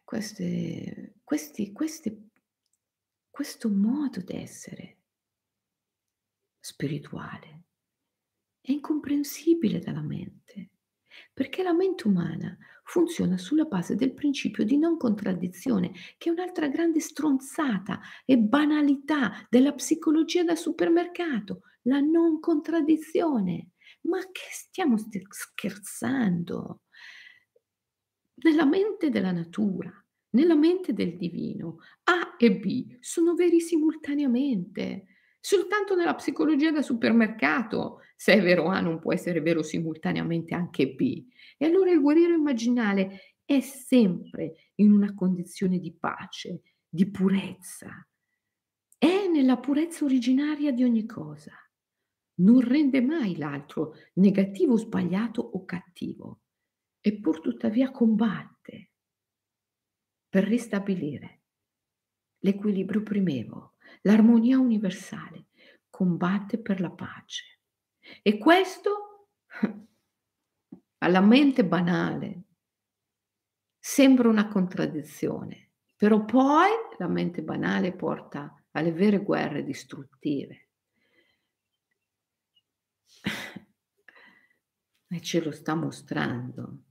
Queste, 0.02 1.14
questi, 1.22 1.70
questi, 1.70 2.30
questo 3.30 3.68
modo 3.70 4.20
d'essere 4.20 4.98
spirituale 6.58 7.62
è 8.60 8.70
incomprensibile 8.70 9.80
dalla 9.80 10.02
mente, 10.02 10.71
perché 11.32 11.62
la 11.62 11.72
mente 11.72 12.06
umana 12.06 12.56
funziona 12.84 13.38
sulla 13.38 13.64
base 13.64 13.94
del 13.94 14.12
principio 14.12 14.64
di 14.64 14.76
non 14.76 14.96
contraddizione, 14.96 15.92
che 16.18 16.28
è 16.28 16.32
un'altra 16.32 16.68
grande 16.68 17.00
stronzata 17.00 18.00
e 18.24 18.38
banalità 18.38 19.46
della 19.48 19.72
psicologia 19.72 20.44
da 20.44 20.56
supermercato, 20.56 21.62
la 21.82 22.00
non 22.00 22.40
contraddizione. 22.40 23.70
Ma 24.02 24.18
che 24.18 24.48
stiamo 24.50 24.96
scherzando? 24.98 26.82
Nella 28.34 28.64
mente 28.64 29.10
della 29.10 29.32
natura 29.32 30.02
nella 30.32 30.54
mente 30.54 30.92
del 30.92 31.16
divino 31.16 31.78
A 32.04 32.36
e 32.38 32.56
B 32.56 32.96
sono 33.00 33.34
veri 33.34 33.60
simultaneamente. 33.60 35.06
Soltanto 35.44 35.96
nella 35.96 36.14
psicologia 36.14 36.70
da 36.70 36.82
supermercato, 36.82 38.02
se 38.14 38.34
è 38.34 38.40
vero 38.40 38.68
A 38.68 38.78
non 38.78 39.00
può 39.00 39.12
essere 39.12 39.40
vero 39.40 39.64
simultaneamente 39.64 40.54
anche 40.54 40.94
B. 40.94 41.26
E 41.58 41.66
allora 41.66 41.90
il 41.90 42.00
guerriero 42.00 42.34
immaginale 42.34 43.34
è 43.44 43.58
sempre 43.58 44.70
in 44.76 44.92
una 44.92 45.12
condizione 45.14 45.80
di 45.80 45.92
pace, 45.92 46.62
di 46.88 47.10
purezza. 47.10 48.06
È 48.96 49.26
nella 49.26 49.58
purezza 49.58 50.04
originaria 50.04 50.70
di 50.70 50.84
ogni 50.84 51.06
cosa. 51.06 51.52
Non 52.34 52.60
rende 52.60 53.00
mai 53.00 53.36
l'altro 53.36 53.96
negativo, 54.14 54.76
sbagliato 54.76 55.42
o 55.42 55.64
cattivo. 55.64 56.42
E 57.00 57.18
pur 57.18 57.40
tuttavia 57.40 57.90
combatte 57.90 58.92
per 60.28 60.44
ristabilire 60.44 61.42
l'equilibrio 62.44 63.02
primevo, 63.02 63.71
l'armonia 64.02 64.58
universale, 64.58 65.46
combatte 65.90 66.60
per 66.60 66.80
la 66.80 66.90
pace. 66.90 67.60
E 68.22 68.38
questo 68.38 69.28
alla 70.98 71.20
mente 71.20 71.64
banale 71.64 72.42
sembra 73.78 74.28
una 74.28 74.48
contraddizione, 74.48 75.72
però 75.96 76.24
poi 76.24 76.70
la 76.98 77.08
mente 77.08 77.42
banale 77.42 77.94
porta 77.94 78.54
alle 78.72 78.92
vere 78.92 79.18
guerre 79.18 79.64
distruttive. 79.64 80.68
E 85.12 85.20
ce 85.20 85.42
lo 85.42 85.50
sta 85.50 85.74
mostrando, 85.74 86.84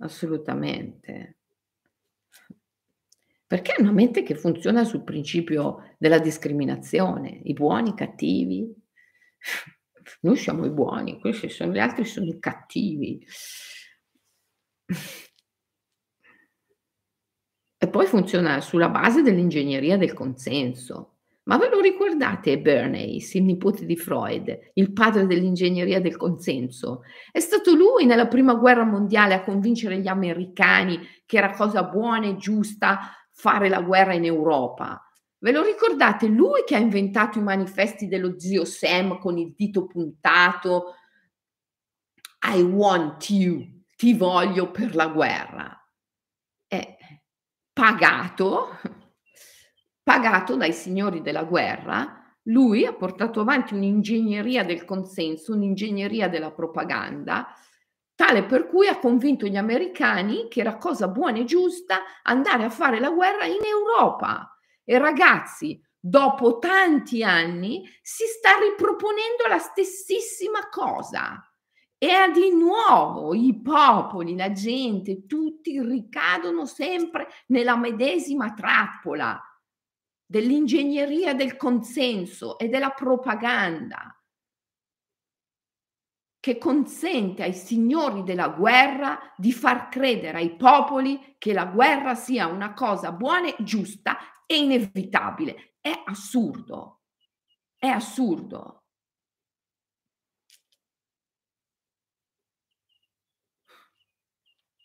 assolutamente. 0.00 1.35
Perché 3.46 3.74
è 3.74 3.80
una 3.80 3.92
mente 3.92 4.22
che 4.24 4.34
funziona 4.34 4.82
sul 4.84 5.04
principio 5.04 5.94
della 5.98 6.18
discriminazione, 6.18 7.40
i 7.44 7.52
buoni, 7.52 7.90
i 7.90 7.94
cattivi. 7.94 8.74
Noi 10.22 10.36
siamo 10.36 10.64
i 10.64 10.70
buoni, 10.70 11.20
questi 11.20 11.48
sono 11.48 11.72
gli 11.72 11.78
altri 11.78 12.04
sono 12.04 12.26
i 12.26 12.38
cattivi. 12.38 13.24
E 17.78 17.88
poi 17.88 18.06
funziona 18.06 18.62
sulla 18.62 18.88
base 18.88 19.20
dell'ingegneria 19.20 19.98
del 19.98 20.14
consenso. 20.14 21.16
Ma 21.44 21.58
ve 21.58 21.68
lo 21.68 21.78
ricordate 21.78 22.58
Bernays, 22.58 23.34
il 23.34 23.44
nipote 23.44 23.84
di 23.84 23.96
Freud, 23.98 24.70
il 24.72 24.92
padre 24.92 25.26
dell'ingegneria 25.26 26.00
del 26.00 26.16
consenso? 26.16 27.02
È 27.30 27.38
stato 27.38 27.74
lui 27.74 28.06
nella 28.06 28.26
prima 28.28 28.54
guerra 28.54 28.84
mondiale 28.84 29.34
a 29.34 29.44
convincere 29.44 30.00
gli 30.00 30.08
americani 30.08 30.98
che 31.26 31.36
era 31.36 31.50
cosa 31.50 31.84
buona 31.84 32.26
e 32.26 32.36
giusta 32.36 33.10
fare 33.36 33.68
la 33.68 33.82
guerra 33.82 34.14
in 34.14 34.24
Europa. 34.24 35.00
Ve 35.38 35.52
lo 35.52 35.62
ricordate? 35.62 36.26
Lui 36.26 36.64
che 36.64 36.74
ha 36.74 36.78
inventato 36.78 37.38
i 37.38 37.42
manifesti 37.42 38.08
dello 38.08 38.38
zio 38.38 38.64
Sam 38.64 39.18
con 39.18 39.36
il 39.36 39.52
dito 39.54 39.86
puntato. 39.86 40.94
I 42.48 42.62
want 42.62 43.28
you, 43.28 43.82
ti 43.94 44.14
voglio 44.14 44.70
per 44.70 44.94
la 44.94 45.08
guerra. 45.08 45.78
È 46.66 46.96
pagato, 47.72 48.78
pagato 50.02 50.56
dai 50.56 50.72
signori 50.72 51.20
della 51.20 51.44
guerra. 51.44 52.34
Lui 52.44 52.86
ha 52.86 52.94
portato 52.94 53.40
avanti 53.40 53.74
un'ingegneria 53.74 54.64
del 54.64 54.84
consenso, 54.86 55.52
un'ingegneria 55.52 56.28
della 56.28 56.52
propaganda 56.52 57.48
tale 58.16 58.44
per 58.44 58.66
cui 58.66 58.88
ha 58.88 58.98
convinto 58.98 59.46
gli 59.46 59.56
americani 59.56 60.48
che 60.48 60.60
era 60.60 60.78
cosa 60.78 61.06
buona 61.06 61.38
e 61.38 61.44
giusta 61.44 62.02
andare 62.22 62.64
a 62.64 62.70
fare 62.70 62.98
la 62.98 63.10
guerra 63.10 63.44
in 63.44 63.62
Europa. 63.62 64.58
E 64.82 64.98
ragazzi, 64.98 65.80
dopo 66.00 66.58
tanti 66.58 67.22
anni 67.22 67.88
si 68.00 68.24
sta 68.24 68.58
riproponendo 68.58 69.46
la 69.48 69.58
stessissima 69.58 70.68
cosa. 70.70 71.40
E 71.98 72.08
di 72.32 72.50
nuovo 72.50 73.34
i 73.34 73.60
popoli, 73.62 74.34
la 74.34 74.52
gente, 74.52 75.26
tutti 75.26 75.80
ricadono 75.80 76.64
sempre 76.64 77.28
nella 77.48 77.76
medesima 77.76 78.52
trappola 78.52 79.40
dell'ingegneria 80.24 81.34
del 81.34 81.56
consenso 81.56 82.58
e 82.58 82.68
della 82.68 82.90
propaganda 82.90 84.15
che 86.46 86.58
consente 86.58 87.42
ai 87.42 87.52
signori 87.52 88.22
della 88.22 88.50
guerra 88.50 89.18
di 89.36 89.50
far 89.50 89.88
credere 89.88 90.38
ai 90.38 90.54
popoli 90.54 91.34
che 91.38 91.52
la 91.52 91.64
guerra 91.64 92.14
sia 92.14 92.46
una 92.46 92.72
cosa 92.72 93.10
buona, 93.10 93.52
giusta 93.58 94.44
e 94.46 94.58
inevitabile. 94.58 95.78
È 95.80 95.90
assurdo. 96.04 97.00
È 97.76 97.88
assurdo. 97.88 98.84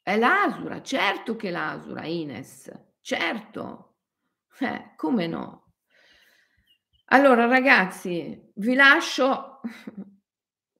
È 0.02 0.18
l'asura, 0.18 0.82
certo 0.82 1.36
che 1.36 1.52
l'asura, 1.52 2.08
Ines, 2.08 2.72
certo. 3.02 3.98
Eh, 4.58 4.94
come 4.96 5.28
no? 5.28 5.74
Allora 7.10 7.46
ragazzi, 7.46 8.52
vi 8.56 8.74
lascio 8.74 9.62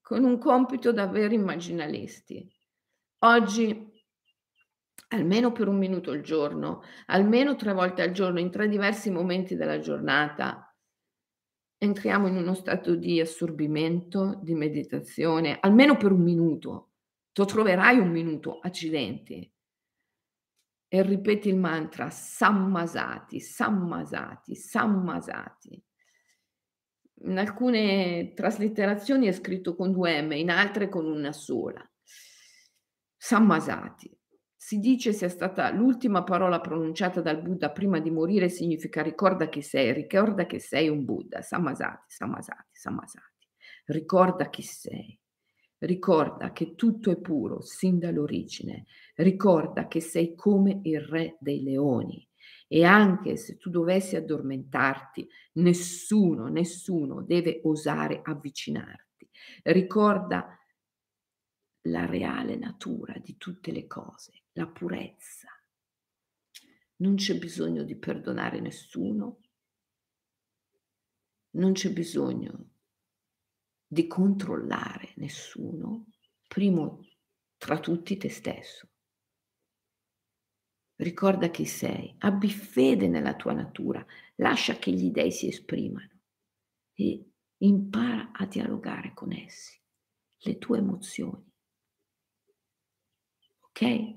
con 0.02 0.24
un 0.24 0.38
compito 0.38 0.92
davvero 0.92 1.32
immaginalisti. 1.32 2.46
Oggi, 3.20 3.90
almeno 5.08 5.52
per 5.52 5.68
un 5.68 5.78
minuto 5.78 6.10
al 6.10 6.20
giorno, 6.20 6.82
almeno 7.06 7.54
tre 7.54 7.72
volte 7.72 8.02
al 8.02 8.10
giorno, 8.10 8.40
in 8.40 8.50
tre 8.50 8.68
diversi 8.68 9.10
momenti 9.10 9.54
della 9.54 9.78
giornata, 9.78 10.76
entriamo 11.78 12.26
in 12.26 12.36
uno 12.36 12.54
stato 12.54 12.96
di 12.96 13.20
assorbimento, 13.20 14.38
di 14.42 14.54
meditazione, 14.54 15.58
almeno 15.60 15.96
per 15.96 16.12
un 16.12 16.22
minuto. 16.22 16.90
Tu 17.32 17.44
troverai 17.44 17.98
un 17.98 18.10
minuto, 18.10 18.58
accidenti. 18.58 19.50
E 20.88 21.02
ripeti 21.02 21.48
il 21.48 21.56
mantra 21.56 22.10
sammasati, 22.10 23.40
sammasati, 23.40 24.54
sammasati 24.54 25.82
in 27.24 27.38
alcune 27.38 28.32
traslitterazioni 28.34 29.26
è 29.26 29.32
scritto 29.32 29.74
con 29.74 29.92
due 29.92 30.20
M, 30.22 30.32
in 30.32 30.50
altre 30.50 30.88
con 30.88 31.06
una 31.06 31.32
sola. 31.32 31.84
Sammasati. 33.16 34.10
Si 34.56 34.78
dice 34.78 35.12
sia 35.12 35.28
stata 35.28 35.70
l'ultima 35.70 36.22
parola 36.22 36.60
pronunciata 36.60 37.20
dal 37.20 37.42
Buddha 37.42 37.70
prima 37.70 37.98
di 37.98 38.10
morire, 38.10 38.48
significa 38.48 39.02
ricorda 39.02 39.48
che 39.48 39.60
sei, 39.60 39.92
ricorda 39.92 40.46
che 40.46 40.60
sei 40.60 40.88
un 40.88 41.04
Buddha. 41.04 41.42
Sammasati, 41.42 42.04
sammasati, 42.06 42.68
sammasati. 42.72 43.48
Ricorda 43.86 44.48
chi 44.48 44.62
sei. 44.62 45.18
Ricorda 45.78 46.52
che 46.52 46.76
tutto 46.76 47.10
è 47.10 47.16
puro 47.16 47.60
sin 47.60 47.98
dall'origine. 47.98 48.86
Ricorda 49.16 49.88
che 49.88 50.00
sei 50.00 50.34
come 50.36 50.80
il 50.84 51.00
re 51.00 51.36
dei 51.40 51.62
leoni 51.62 52.28
E 52.74 52.84
anche 52.84 53.36
se 53.36 53.58
tu 53.58 53.68
dovessi 53.68 54.16
addormentarti, 54.16 55.28
nessuno, 55.56 56.46
nessuno 56.46 57.20
deve 57.20 57.60
osare 57.64 58.22
avvicinarti. 58.24 59.28
Ricorda 59.64 60.58
la 61.82 62.06
reale 62.06 62.56
natura 62.56 63.18
di 63.18 63.36
tutte 63.36 63.72
le 63.72 63.86
cose, 63.86 64.44
la 64.52 64.66
purezza. 64.66 65.48
Non 66.96 67.16
c'è 67.16 67.36
bisogno 67.36 67.82
di 67.82 67.94
perdonare 67.94 68.58
nessuno, 68.60 69.40
non 71.50 71.72
c'è 71.74 71.92
bisogno 71.92 72.70
di 73.86 74.06
controllare 74.06 75.12
nessuno, 75.16 76.06
primo 76.48 77.04
tra 77.58 77.78
tutti 77.78 78.16
te 78.16 78.30
stesso. 78.30 78.91
Ricorda 81.02 81.48
chi 81.48 81.64
sei, 81.64 82.14
abbi 82.18 82.48
fede 82.48 83.08
nella 83.08 83.34
tua 83.34 83.52
natura, 83.52 84.06
lascia 84.36 84.76
che 84.76 84.92
gli 84.92 85.10
dei 85.10 85.32
si 85.32 85.48
esprimano 85.48 86.20
e 86.94 87.28
impara 87.56 88.30
a 88.32 88.46
dialogare 88.46 89.12
con 89.12 89.32
essi, 89.32 89.76
le 90.42 90.58
tue 90.58 90.78
emozioni. 90.78 91.52
Ok? 93.62 94.14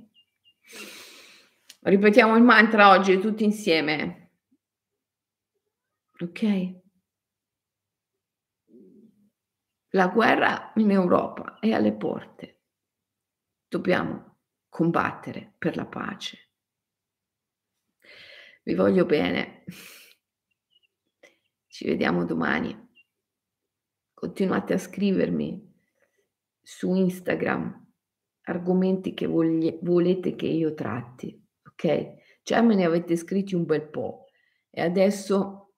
Ripetiamo 1.80 2.36
il 2.36 2.44
mantra 2.44 2.92
oggi 2.92 3.20
tutti 3.20 3.44
insieme. 3.44 4.34
Ok? 6.20 6.82
La 9.90 10.08
guerra 10.10 10.72
in 10.76 10.92
Europa 10.92 11.58
è 11.58 11.72
alle 11.72 11.94
porte. 11.94 12.62
Dobbiamo 13.68 14.38
combattere 14.70 15.56
per 15.58 15.76
la 15.76 15.88
pace. 15.88 16.45
Vi 18.66 18.74
voglio 18.74 19.06
bene. 19.06 19.64
Ci 21.68 21.86
vediamo 21.86 22.26
domani. 22.26 22.76
Continuate 24.12 24.74
a 24.74 24.80
scrivermi 24.80 25.72
su 26.64 26.96
Instagram 26.96 27.94
argomenti 28.42 29.14
che 29.14 29.28
voglie, 29.28 29.78
volete 29.84 30.36
che 30.36 30.48
io 30.48 30.74
tratti, 30.74 31.40
ok? 31.64 32.42
Già 32.42 32.64
me 32.64 32.74
ne 32.74 32.86
avete 32.86 33.16
scritti 33.16 33.54
un 33.54 33.66
bel 33.66 33.88
po' 33.88 34.26
e 34.72 34.82
adesso 34.82 35.76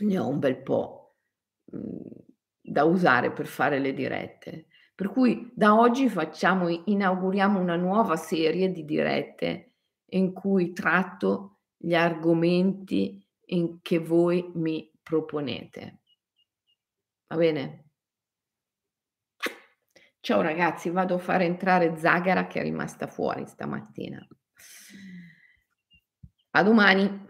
ne 0.00 0.18
ho 0.18 0.26
un 0.26 0.40
bel 0.40 0.60
po'. 0.62 1.14
Mm, 1.76 2.10
da 2.60 2.82
usare 2.82 3.30
per 3.30 3.46
fare 3.46 3.78
le 3.78 3.92
dirette. 3.92 4.66
Per 4.96 5.10
cui 5.10 5.52
da 5.54 5.78
oggi 5.78 6.08
facciamo, 6.08 6.68
inauguriamo 6.86 7.60
una 7.60 7.76
nuova 7.76 8.16
serie 8.16 8.72
di 8.72 8.84
dirette 8.84 9.74
in 10.06 10.32
cui 10.32 10.72
tratto 10.72 11.59
gli 11.82 11.94
argomenti 11.94 13.26
in 13.46 13.80
che 13.80 13.98
voi 13.98 14.50
mi 14.54 14.92
proponete. 15.02 16.00
Va 17.26 17.36
bene? 17.36 17.84
Ciao 20.20 20.42
ragazzi, 20.42 20.90
vado 20.90 21.14
a 21.14 21.18
fare 21.18 21.46
entrare 21.46 21.96
Zagara 21.96 22.46
che 22.46 22.60
è 22.60 22.62
rimasta 22.62 23.06
fuori 23.06 23.46
stamattina. 23.46 24.24
A 26.50 26.62
domani. 26.62 27.28